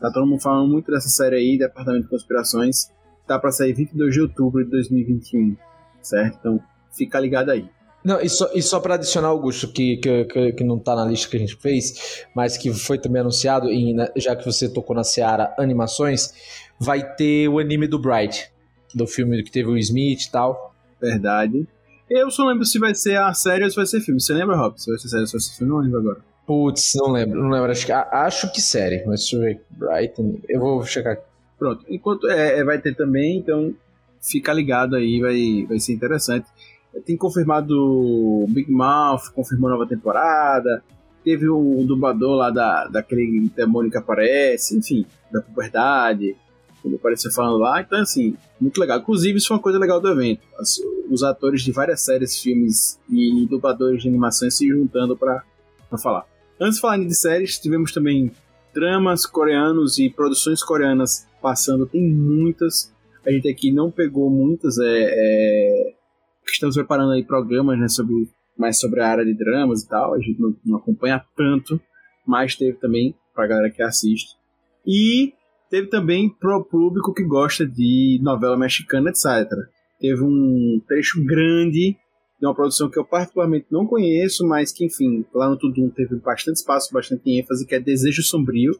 [0.00, 2.90] Tá todo mundo falando muito dessa série aí, Departamento de Conspirações.
[3.26, 5.56] Tá para sair 22 de outubro de 2021,
[6.02, 6.38] certo?
[6.40, 7.68] Então, fica ligado aí.
[8.04, 11.28] Não, e só, e só para adicionar, Augusto, que, que, que, não tá na lista
[11.28, 15.04] que a gente fez, mas que foi também anunciado, e já que você tocou na
[15.04, 16.34] Seara Animações,
[16.80, 18.50] vai ter o anime do Bright,
[18.92, 20.74] do filme que teve o Smith e tal.
[21.00, 21.66] Verdade.
[22.14, 24.20] Eu só lembro se vai ser a série ou se vai ser filme.
[24.20, 24.78] Você lembra, Rob?
[24.78, 26.20] Se vai ser série ou se vai ser filme, não lembro agora.
[26.46, 27.70] Putz, não lembro, não lembro.
[27.70, 29.60] Acho que, acho que série, mas deixa eu ver.
[29.70, 30.38] Brighton.
[30.46, 31.16] Eu vou checar.
[31.58, 31.86] Pronto.
[31.88, 33.74] Enquanto é, é, vai ter também, então
[34.20, 36.46] fica ligado aí, vai, vai ser interessante.
[37.06, 40.84] Tem confirmado Big Mouth, confirmou nova temporada.
[41.24, 46.36] Teve o dublador lá da, daquele demônio que aparece, enfim, da puberdade.
[46.84, 48.98] Ele apareceu falando lá, então assim, muito legal.
[48.98, 50.42] Inclusive, isso foi uma coisa legal do evento.
[51.10, 55.44] Os atores de várias séries, filmes e dubladores de animações se juntando para
[56.02, 56.26] falar.
[56.60, 58.30] Antes de falar de séries, tivemos também
[58.74, 61.86] dramas coreanos e produções coreanas passando.
[61.86, 62.92] Tem muitas.
[63.26, 64.78] A gente aqui não pegou muitas.
[64.78, 65.94] É, é...
[66.46, 70.14] Estamos preparando aí programas né, sobre, mais sobre a área de dramas e tal.
[70.14, 71.80] A gente não, não acompanha tanto,
[72.26, 74.36] mas teve também para galera que assiste.
[74.86, 75.32] E
[75.72, 79.50] teve também pro público que gosta de novela mexicana, etc.
[79.98, 81.96] Teve um trecho grande
[82.38, 86.16] de uma produção que eu particularmente não conheço, mas que, enfim, lá no Tudum teve
[86.16, 88.72] bastante espaço, bastante ênfase, que é Desejo Sombrio.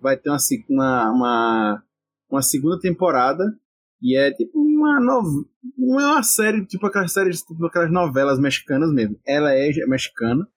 [0.00, 0.38] Vai ter uma,
[0.70, 1.82] uma, uma,
[2.30, 3.44] uma segunda temporada,
[4.00, 5.44] e é tipo uma novela.
[5.76, 9.18] Não é uma série, tipo aquelas séries, tipo aquelas novelas mexicanas mesmo.
[9.26, 10.48] Ela é mexicana.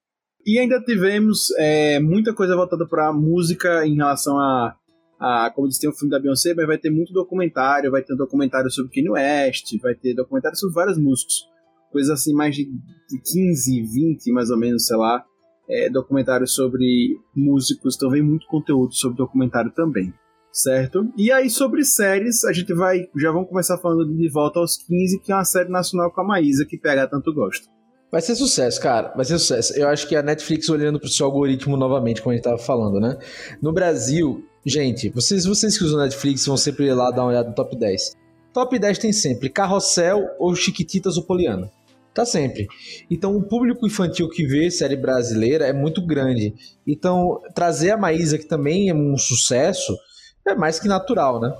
[0.46, 4.76] E ainda tivemos é, muita coisa voltada para música em relação a,
[5.22, 5.52] a.
[5.54, 7.92] Como disse, tem o filme da Beyoncé, mas vai ter muito documentário.
[7.92, 11.52] Vai ter um documentário sobre Kanye West, vai ter documentário sobre vários músicos
[11.92, 12.68] coisas assim, mais de
[13.10, 15.24] 15, 20 mais ou menos, sei lá,
[15.70, 20.14] é, documentários sobre músicos, então vem muito conteúdo sobre documentário também,
[20.52, 21.12] certo?
[21.18, 25.20] E aí sobre séries, a gente vai, já vamos começar falando de Volta aos 15,
[25.20, 27.68] que é uma série nacional com a Maísa, que pega tanto gosto.
[28.12, 29.14] Vai ser sucesso, cara.
[29.16, 29.74] Vai ser sucesso.
[29.80, 33.00] Eu acho que a Netflix olhando pro seu algoritmo novamente, como a gente tava falando,
[33.00, 33.18] né?
[33.62, 37.49] No Brasil, gente, vocês, vocês que usam Netflix vão sempre ir lá dar uma olhada
[37.49, 38.16] no top 10.
[38.53, 41.72] Top 10 tem sempre Carrossel ou Chiquititas ou Poliana.
[42.14, 42.68] Tá sempre.
[43.09, 46.53] Então, o público infantil que vê série brasileira é muito grande.
[46.86, 49.97] Então, trazer a Maísa, que também é um sucesso,
[50.45, 51.55] é mais que natural, né?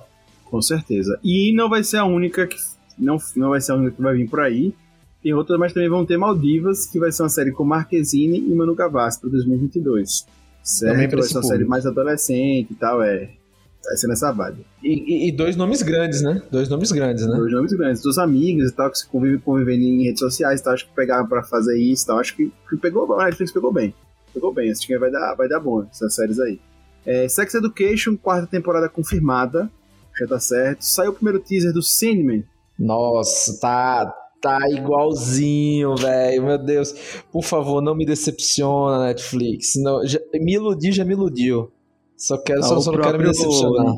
[0.46, 1.18] Com certeza.
[1.24, 2.58] E não vai ser a única que.
[3.00, 4.74] Não, não vai ser a única que vai vir por aí.
[5.24, 8.54] Tem outras, mas também vão ter Maldivas, que vai ser uma série com Marquezine e
[8.54, 10.26] Manu Gavassi para 2022.
[10.64, 11.24] Certo?
[11.24, 13.30] Ser uma série mais adolescente e tal, é.
[13.84, 14.64] Vai ser nessa vibe.
[14.84, 16.42] E, e, dois nomes grandes, né?
[16.52, 17.36] Dois nomes grandes, né?
[17.36, 18.02] Dois nomes grandes.
[18.02, 20.74] Duas amigas e tal, que se convivem convivendo em redes sociais e tal.
[20.74, 22.20] Acho que pegaram pra fazer isso e tal.
[22.20, 23.94] Acho que, que pegou A Netflix pegou bem.
[24.34, 24.72] Pegou bem.
[24.72, 26.60] Acho que vai dar, vai dar bom essas séries aí.
[27.06, 29.70] É, Sex Education, quarta temporada confirmada.
[30.20, 30.84] Já tá certo.
[30.84, 32.44] Saiu o primeiro teaser do Sandman.
[32.78, 36.44] Nossa, tá, tá igualzinho, velho.
[36.44, 36.94] Meu Deus.
[37.32, 39.74] Por favor, não me decepciona, Netflix.
[39.78, 41.72] Não, já, me iludi, já me iludiu.
[42.18, 43.96] Só quero, ah, só, só não quero me decepcionar.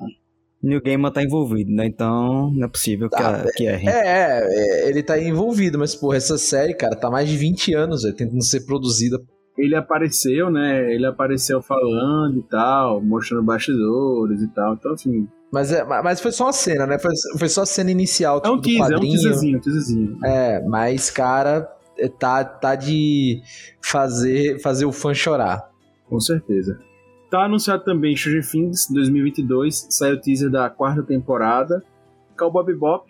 [0.61, 1.85] New Gamer tá envolvido, né?
[1.85, 3.89] Então não é possível que, ah, a, que erre.
[3.89, 8.03] É, é, ele tá envolvido, mas, porra, essa série, cara, tá mais de 20 anos,
[8.03, 9.21] véio, tentando ser produzida.
[9.57, 10.93] Ele apareceu, né?
[10.93, 14.73] Ele apareceu falando e tal, mostrando bastidores e tal.
[14.75, 15.27] Então, assim.
[15.53, 16.97] Mas, é, mas foi só uma cena, né?
[16.97, 18.41] Foi, foi só a cena inicial.
[18.41, 20.17] Tipo, é um tipo, teaser, é um teaserzinho, teaserzinho.
[20.25, 23.39] É, mas, cara, é, tá, tá de
[23.79, 25.69] fazer, fazer o fã chorar.
[26.09, 26.79] Com certeza.
[27.29, 31.83] Tá anunciado também Stranger Things 2022, saiu o teaser da quarta temporada.
[32.35, 33.05] Cowboy Bebop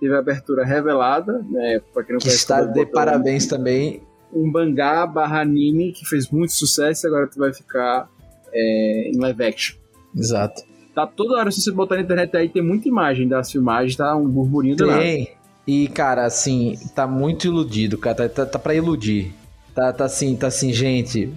[0.00, 1.82] teve a abertura revelada, né?
[1.92, 4.02] Pra quem não que está de parabéns também.
[4.32, 8.08] Um mangá barra anime que fez muito sucesso e agora tu vai ficar
[8.50, 9.76] é, em live action.
[10.16, 10.71] Exato.
[10.94, 14.14] Tá toda hora, se você botar na internet aí, tem muita imagem das filmagens, tá
[14.16, 15.30] um burburinho do Tem.
[15.66, 18.16] E, cara, assim, tá muito iludido, cara.
[18.16, 19.32] Tá, tá, tá pra iludir.
[19.74, 21.32] Tá, tá assim, tá assim, gente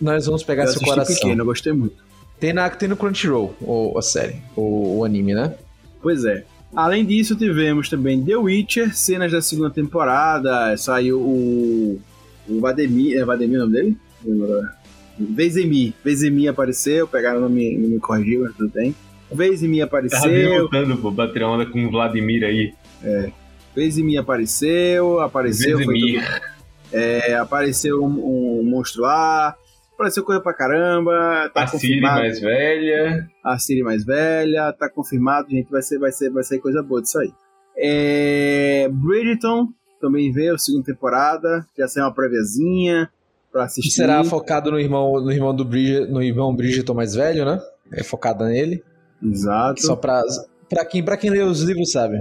[0.00, 1.14] nós vamos pegar eu seu coração.
[1.14, 1.96] pequeno, eu gostei muito.
[2.38, 5.54] Tem, na, tem no Crunchyroll o, a série, o, o anime, né?
[6.00, 6.44] Pois é.
[6.74, 10.76] Além disso, tivemos também The Witcher, cenas da segunda temporada.
[10.76, 12.00] Saiu o.
[12.48, 13.18] O Vademir.
[13.18, 13.96] É Vademir o nome dele?
[15.18, 15.94] Vezemir.
[16.04, 18.94] Vezemir apareceu, pegaram o nome, não me corrigiu, mas tudo bem.
[19.30, 20.20] Vezemir apareceu.
[20.20, 22.72] Tava voltando, pô, bater onda com o Vladimir aí.
[23.02, 23.30] É.
[23.74, 25.78] Vezemir apareceu, apareceu.
[25.78, 26.24] Vezemir.
[26.24, 26.58] Tudo,
[26.92, 29.54] é, apareceu um, um monstro lá
[29.98, 31.50] apareceu coisa pra caramba.
[31.52, 33.28] Tá a Siri mais velha.
[33.44, 35.68] A Siri mais velha, tá confirmado, gente.
[35.68, 37.32] Vai ser, vai ser, vai ser coisa boa disso aí.
[37.76, 39.68] É, Bridgeton
[40.00, 41.66] também veio, segunda temporada.
[41.76, 43.10] Já saiu uma préviazinha
[43.50, 43.90] pra assistir.
[43.90, 47.60] será focado no irmão, no irmão do Bridget, no irmão Bridgeton mais velho, né?
[47.92, 48.82] É focada nele.
[49.22, 49.82] Exato.
[49.82, 50.22] Só pra,
[50.68, 52.18] pra, quem, pra quem lê os livros sabe.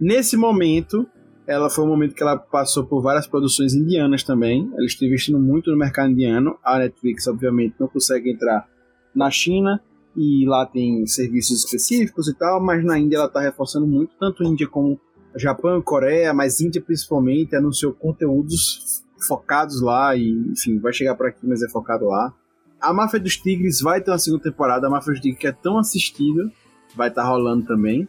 [0.00, 1.06] Nesse momento,
[1.46, 4.70] ela foi um momento que ela passou por várias produções indianas também.
[4.74, 6.56] Ela esteve investindo muito no mercado indiano.
[6.62, 8.68] A Netflix, obviamente, não consegue entrar
[9.14, 9.82] na China
[10.16, 14.42] e lá tem serviços específicos e tal, mas na Índia ela está reforçando muito, tanto
[14.42, 15.00] Índia como
[15.36, 21.46] Japão, Coreia, mas Índia principalmente anunciou conteúdos focados lá e, enfim, vai chegar por aqui,
[21.46, 22.32] mas é focado lá.
[22.80, 25.52] A Máfia dos Tigres vai ter uma segunda temporada, a Máfia dos Tigres que é
[25.52, 26.50] tão assistida,
[26.94, 28.08] vai estar tá rolando também.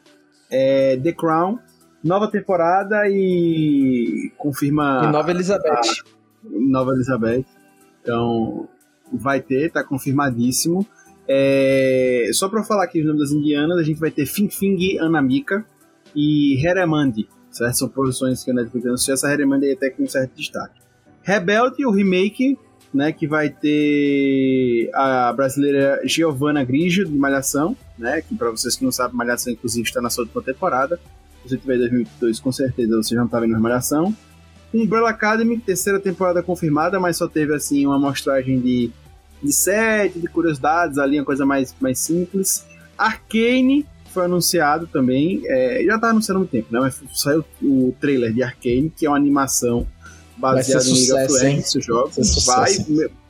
[0.51, 1.59] É, The Crown
[2.03, 5.01] nova temporada e confirma.
[5.03, 5.69] E Nova Elizabeth.
[5.69, 5.81] A,
[6.43, 7.45] Nova Elizabeth.
[8.01, 8.67] Então,
[9.11, 10.85] vai ter, tá confirmadíssimo.
[11.27, 15.63] É, só para falar aqui os nomes das indianas, a gente vai ter Finfing Anamika
[16.15, 17.77] e Heremandi, certo?
[17.77, 19.13] São produções que a Netflix anunciou.
[19.13, 20.79] Essa Heremandi aí até com um certo destaque.
[21.29, 22.57] Rebelde, o remake,
[22.93, 28.83] né, que vai ter a brasileira Giovanna Grigio, de Malhação, né, que para vocês que
[28.83, 30.99] não sabem, Malhação inclusive está na sua última temporada
[31.43, 34.15] você tiver 2022, com certeza você já não tá vendo Malhação.
[34.73, 38.91] Umbrella Academy, terceira temporada confirmada, mas só teve assim uma amostragem de,
[39.41, 42.65] de set, de curiosidades ali, uma coisa mais, mais simples.
[42.97, 46.79] Arcane foi anunciado também, é, já tá anunciando há muito tempo, né?
[46.79, 49.87] Mas saiu o trailer de Arcane, que é uma animação
[50.39, 52.45] baseada em League of Legends, jogos.
[52.45, 52.71] Vai,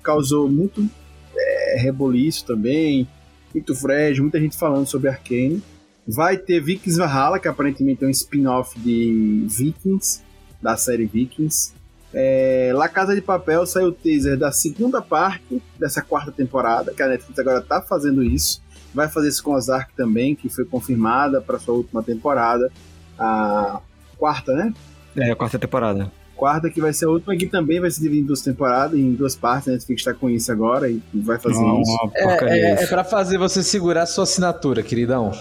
[0.03, 0.88] causou muito
[1.36, 3.07] é, reboliço também,
[3.53, 5.62] muito fresh, muita gente falando sobre Arcane.
[6.07, 10.22] Vai ter Vikings Valhalla, que aparentemente é um spin-off de Vikings,
[10.62, 11.74] da série Vikings.
[12.12, 17.03] É, La Casa de Papel saiu o teaser da segunda parte dessa quarta temporada, que
[17.03, 18.62] a Netflix agora tá fazendo isso.
[18.93, 22.72] Vai fazer isso com Ozark também, que foi confirmada para sua última temporada.
[23.18, 23.80] A
[24.18, 24.74] quarta, né?
[25.16, 26.12] É, a quarta temporada.
[26.39, 29.13] Quarta, que vai ser a última, que também vai se dividir em duas temporadas, em
[29.13, 29.67] duas partes.
[29.67, 31.97] A Netflix está com isso agora e vai fazer Não, isso.
[32.15, 35.31] É, é, é para fazer você segurar sua assinatura, queridão.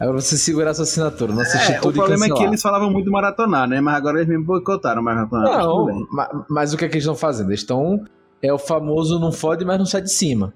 [0.00, 2.90] É você segurar sua assinatura, não assistir é, tudo O problema é que eles falavam
[2.90, 3.80] muito de maratonar, né?
[3.80, 5.58] Mas agora eles mesmo boicotaram maratonar.
[5.58, 7.50] Não, mas, mas, o que, é que eles estão fazendo?
[7.50, 8.04] Eles estão.
[8.42, 10.52] É o famoso não fode, mas não sai de cima.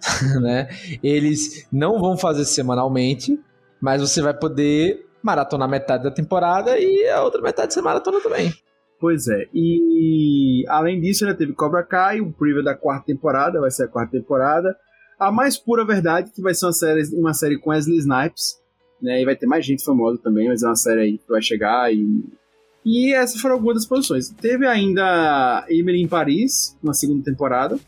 [0.40, 0.68] né?
[1.02, 3.40] Eles não vão fazer semanalmente,
[3.80, 8.54] mas você vai poder maratonar metade da temporada e a outra metade você maratona também.
[9.04, 13.70] Pois é, e além disso, ainda teve Cobra Kai, o preview da quarta temporada, vai
[13.70, 14.74] ser a quarta temporada.
[15.20, 18.58] A mais pura verdade, que vai ser uma série, uma série com Wesley Snipes,
[19.02, 19.20] né?
[19.20, 21.92] E vai ter mais gente famosa também, mas é uma série aí que vai chegar
[21.92, 22.24] e.
[22.82, 24.30] E essas foram algumas das posições.
[24.30, 27.78] Teve ainda Emily em Paris, na segunda temporada,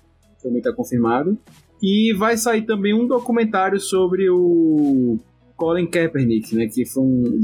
[0.43, 1.39] também está confirmado.
[1.83, 5.19] E vai sair também um documentário sobre o
[5.57, 6.67] Colin Kaepernick, né?
[6.67, 7.41] Que foi um,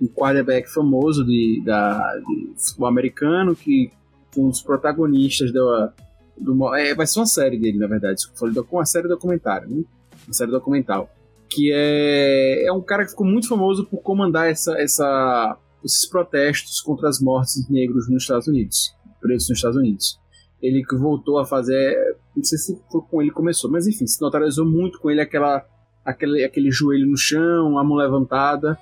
[0.00, 3.90] um quarterback famoso de, da, de futebol americano, que
[4.36, 5.92] um dos protagonistas da,
[6.36, 8.22] do, é, vai ser uma série dele, na verdade.
[8.34, 9.82] Foi uma série documentário, né?
[10.26, 11.10] Uma série documental
[11.48, 16.80] que é, é um cara que ficou muito famoso por comandar essa, essa, esses protestos
[16.80, 20.18] contra as mortes de negros nos Estados Unidos, presos nos Estados Unidos.
[20.60, 21.96] Ele que voltou a fazer,
[22.34, 25.64] não sei se foi com ele começou, mas enfim, se notabilizou muito com ele aquela,
[26.04, 28.78] aquele, aquele joelho no chão, a mão levantada.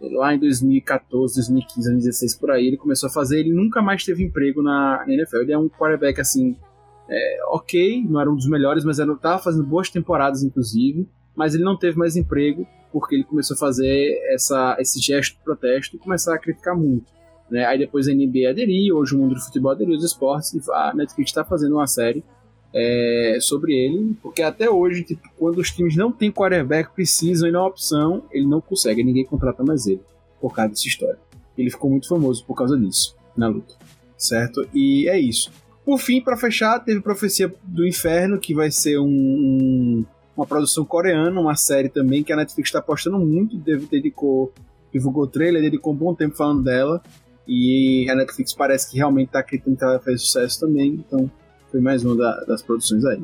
[0.00, 3.40] Lá em 2014, 2015, 2016, por aí, ele começou a fazer.
[3.40, 5.38] Ele nunca mais teve emprego na, NFL.
[5.38, 6.56] Ele é um quarterback assim,
[7.10, 11.62] é, ok, não era um dos melhores, mas estava fazendo boas temporadas, inclusive mas ele
[11.62, 15.98] não teve mais emprego porque ele começou a fazer essa, esse gesto de protesto e
[16.00, 17.12] começar a criticar muito.
[17.48, 17.64] Né?
[17.64, 20.92] Aí depois a NBA aderiu, hoje o mundo do futebol aderiu aos esportes e a
[20.92, 22.24] Netflix está fazendo uma série
[22.74, 27.54] é, sobre ele, porque até hoje, tipo, quando os times não têm quarterback, precisam e
[27.54, 30.00] é opção, ele não consegue, ninguém contrata mais ele
[30.40, 31.18] por causa dessa história.
[31.56, 33.74] Ele ficou muito famoso por causa disso na luta,
[34.16, 34.68] certo?
[34.72, 35.50] E é isso.
[35.84, 40.04] Por fim, para fechar, teve Profecia do Inferno, que vai ser um, um
[40.38, 43.56] uma produção coreana, uma série também que a Netflix está apostando muito,
[43.90, 44.52] dedicou,
[44.92, 47.02] divulgou o trailer, dedicou um bom tempo falando dela,
[47.46, 51.28] e a Netflix parece que realmente está acreditando que ela fez sucesso também, então
[51.70, 53.22] foi mais uma da, das produções aí.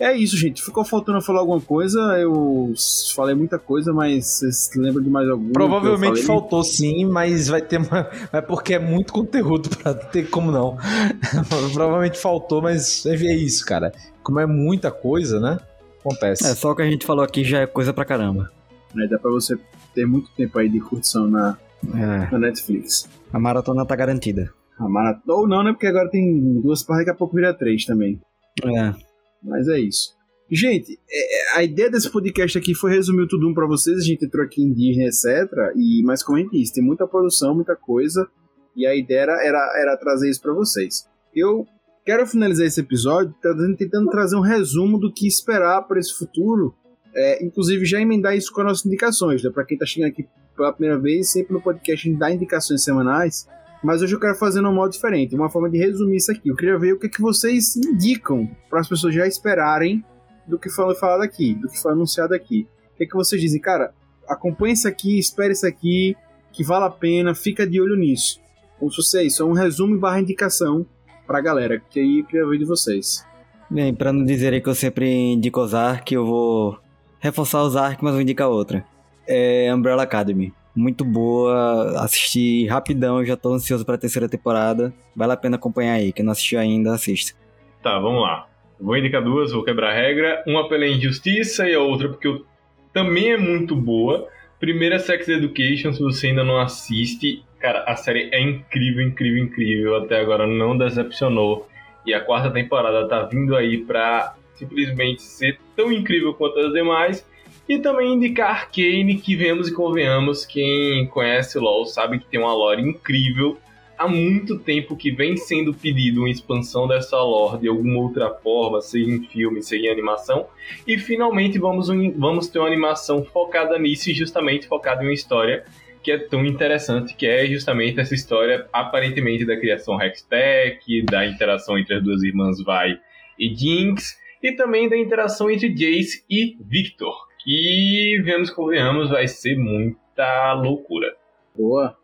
[0.00, 0.62] É isso, gente.
[0.62, 1.98] Ficou faltando falar alguma coisa.
[2.18, 2.72] Eu
[3.14, 5.52] falei muita coisa, mas vocês lembram de mais alguma?
[5.52, 8.08] Provavelmente faltou sim, mas vai ter uma.
[8.32, 10.76] É porque é muito conteúdo pra ter como não.
[11.72, 13.92] Provavelmente faltou, mas é isso, cara.
[14.22, 15.58] Como é muita coisa, né?
[16.00, 16.46] Acontece.
[16.46, 18.52] É, só o que a gente falou aqui já é coisa pra caramba.
[18.96, 19.58] É, dá pra você
[19.94, 21.58] ter muito tempo aí de curtição na,
[21.92, 22.30] é.
[22.30, 23.08] na Netflix.
[23.32, 24.52] A maratona tá garantida.
[24.78, 25.38] A maratona.
[25.38, 25.72] Ou não, né?
[25.72, 28.20] Porque agora tem duas partes, daqui a pouco vira três também.
[28.64, 28.94] É.
[29.42, 30.16] Mas é isso.
[30.50, 33.98] Gente, é, a ideia desse podcast aqui foi resumir tudo um para vocês.
[33.98, 35.50] A gente entrou aqui em Disney, etc.
[35.76, 38.26] E, mas como a gente disse, tem muita produção, muita coisa.
[38.74, 41.06] E a ideia era, era, era trazer isso para vocês.
[41.34, 41.66] Eu
[42.04, 43.34] quero finalizar esse episódio
[43.76, 46.74] tentando trazer um resumo do que esperar para esse futuro.
[47.14, 49.42] É, inclusive, já emendar isso com as nossas indicações.
[49.42, 49.50] Né?
[49.50, 50.26] Para quem está chegando aqui
[50.56, 53.46] pela primeira vez, sempre no podcast a gente dá indicações semanais.
[53.82, 56.48] Mas hoje eu quero fazer num modo diferente, uma forma de resumir isso aqui.
[56.48, 60.04] Eu queria ver o que, que vocês indicam para as pessoas já esperarem
[60.46, 62.66] do que foi falado aqui, do que foi anunciado aqui.
[62.94, 63.60] O que, que vocês dizem?
[63.60, 63.92] Cara,
[64.28, 66.16] acompanhe isso aqui, espere isso aqui,
[66.52, 68.40] que vale a pena, fica de olho nisso.
[68.78, 70.84] Como se fosse isso, é um resumo barra indicação
[71.26, 73.24] pra galera, que aí eu queria ver de vocês.
[73.70, 76.78] Bem, pra não dizer que eu sempre indico Ozark, eu vou
[77.20, 78.84] reforçar Ozark, mas vou indicar outra.
[79.26, 84.94] É Umbrella Academy muito boa, assisti rapidão, já tô ansioso pra terceira temporada.
[85.14, 87.36] Vale a pena acompanhar aí, quem não assistiu ainda, assista.
[87.82, 88.46] Tá, vamos lá.
[88.80, 90.42] Vou indicar duas, vou quebrar a regra.
[90.46, 92.46] Uma pela injustiça e a outra porque eu...
[92.92, 94.28] também é muito boa.
[94.60, 99.96] Primeira, Sex Education, se você ainda não assiste, cara, a série é incrível, incrível, incrível.
[99.96, 101.68] Até agora não decepcionou.
[102.06, 107.26] E a quarta temporada tá vindo aí pra simplesmente ser tão incrível quanto as demais.
[107.68, 112.54] E também indicar Arcane, que vemos e convenhamos, quem conhece LoL sabe que tem uma
[112.54, 113.58] lore incrível.
[113.98, 118.80] Há muito tempo que vem sendo pedido uma expansão dessa lore de alguma outra forma,
[118.80, 120.46] seja em filme, seja em animação.
[120.86, 125.64] E finalmente vamos, vamos ter uma animação focada nisso e justamente focada em uma história
[126.02, 131.76] que é tão interessante, que é justamente essa história aparentemente da criação Hextech, da interação
[131.76, 132.98] entre as duas irmãs Vi
[133.38, 137.27] e Jinx, e também da interação entre Jace e Victor.
[137.50, 141.16] E vemos que venhamos, vai ser muita loucura.
[141.56, 141.96] Boa.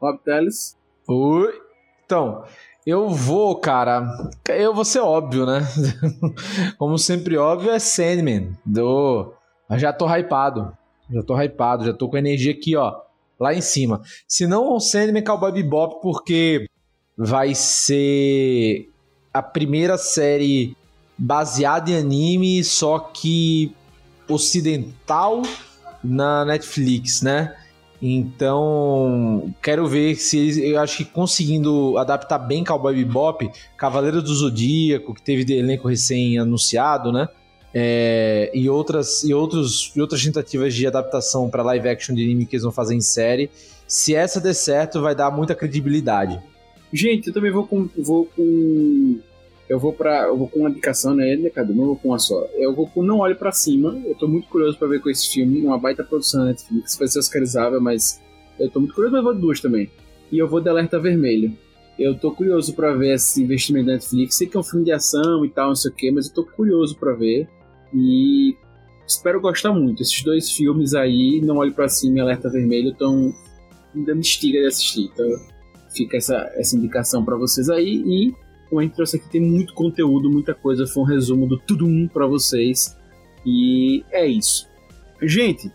[0.00, 0.78] Rob Teles.
[1.08, 1.52] Oi.
[2.04, 2.44] Então,
[2.86, 4.06] eu vou, cara.
[4.48, 5.58] Eu vou ser óbvio, né?
[6.78, 8.52] Como sempre óbvio, é Sandman.
[8.64, 9.34] Do...
[9.72, 10.72] Já tô hypado.
[11.10, 13.00] Já tô hypado, já tô com energia aqui, ó.
[13.40, 14.02] Lá em cima.
[14.28, 16.68] Se não, o Sandman Cowboy Bebop, porque
[17.18, 18.88] vai ser
[19.34, 20.76] a primeira série
[21.18, 23.74] baseada em anime, só que
[24.28, 25.42] ocidental
[26.02, 27.54] na Netflix, né?
[28.04, 34.34] Então, quero ver se eles, eu acho que conseguindo adaptar bem Cowboy Bebop, Cavaleiro do
[34.34, 37.28] Zodíaco, que teve elenco recém-anunciado, né?
[37.72, 42.44] É, e, outras, e, outros, e outras tentativas de adaptação para live action de anime
[42.44, 43.48] que eles vão fazer em série.
[43.86, 46.42] Se essa der certo, vai dar muita credibilidade.
[46.92, 49.20] Gente, eu também vou com, vou com
[49.68, 52.18] eu vou para eu vou com uma indicação, né, né, cada não vou com uma
[52.18, 52.46] só.
[52.54, 54.00] Eu vou com Não Olhe para Cima.
[54.04, 57.08] Eu tô muito curioso para ver com esse filme, uma baita produção da Netflix, vai
[57.08, 58.20] ser oscarizável, mas
[58.58, 59.90] eu tô muito curioso, mas vou de duas também.
[60.30, 61.56] E eu vou de Alerta Vermelho.
[61.98, 64.36] Eu tô curioso para ver esse investimento da Netflix.
[64.36, 66.34] Sei que é um filme de ação e tal, não sei o que, mas eu
[66.34, 67.48] tô curioso para ver.
[67.94, 68.56] E
[69.06, 70.02] espero gostar muito.
[70.02, 73.32] Esses dois filmes aí, Não Olhe para Cima e Alerta Vermelho, estão
[73.94, 75.10] me dando estiga de assistir.
[75.12, 75.26] Então
[75.94, 78.02] fica essa, essa indicação para vocês aí.
[78.06, 78.34] E
[78.72, 80.86] como a gente trouxe aqui, tem muito conteúdo, muita coisa.
[80.86, 82.96] Foi um resumo do tudo um para vocês.
[83.44, 84.66] E é isso.
[85.20, 85.70] Gente,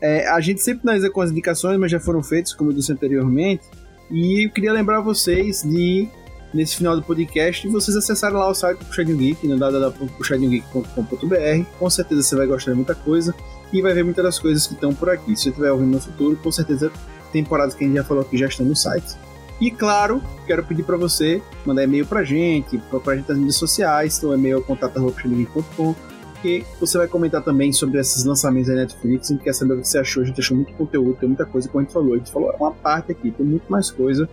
[0.00, 2.92] é, a gente sempre finaliza com as indicações, mas já foram feitas, como eu disse
[2.92, 3.64] anteriormente.
[4.12, 6.08] E eu queria lembrar vocês de,
[6.54, 11.64] nesse final do podcast, vocês acessarem lá o site do Puxadinho Geek, no www.puxadinhogeek.com.br.
[11.80, 13.34] Com certeza você vai gostar de muita coisa
[13.72, 15.34] e vai ver muitas das coisas que estão por aqui.
[15.34, 16.92] Se você estiver ouvindo no futuro, com certeza
[17.32, 19.25] temporadas que a gente já falou aqui já estão no site.
[19.60, 23.56] E claro, quero pedir para você mandar e-mail pra gente, procurar a gente nas mídias
[23.56, 25.94] sociais, então e-mail é contato.com
[26.42, 29.80] que você vai comentar também sobre esses lançamentos da Netflix, a gente quer saber o
[29.80, 32.14] que você achou, a gente achou muito conteúdo, tem muita coisa como a gente falou,
[32.14, 34.28] a gente falou uma parte aqui, tem muito mais coisa,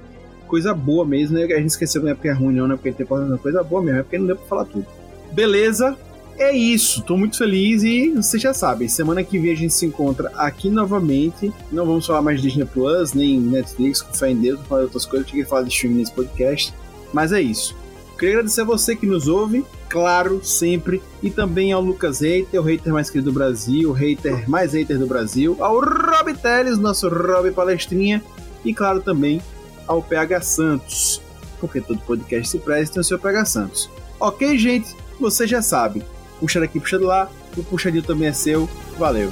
[0.48, 1.46] coisa boa mesmo, né?
[1.46, 2.76] A gente esqueceu, não é porque é ruim não, né?
[2.76, 4.86] Porque tem coisa boa mesmo, é porque não deu pra falar tudo.
[5.32, 5.98] Beleza?
[6.38, 9.86] É isso, tô muito feliz e vocês já sabem, semana que vem a gente se
[9.86, 11.54] encontra aqui novamente.
[11.72, 14.82] Não vamos falar mais de Disney Plus, nem Netflix, com fé em Deus, vamos falar
[14.82, 16.74] de outras coisas, eu tinha que falar de streaming nesse podcast.
[17.14, 17.76] Mas é isso.
[18.18, 22.64] Queria agradecer a você que nos ouve, claro, sempre, e também ao Lucas Hater, o
[22.64, 27.10] hater mais querido do Brasil, o hater mais hater do Brasil, ao Rob Teles, nosso
[27.10, 28.24] Rob Palestrinha,
[28.66, 29.40] e claro também
[29.88, 31.22] ao PH Santos,
[31.60, 33.90] porque todo podcast se presta tem o seu PH Santos.
[34.20, 34.96] Ok, gente?
[35.20, 36.04] Você já sabe
[36.40, 37.30] puxa daqui, puxa de lá.
[37.56, 38.70] O puxadinho também é seu.
[38.98, 39.32] Valeu.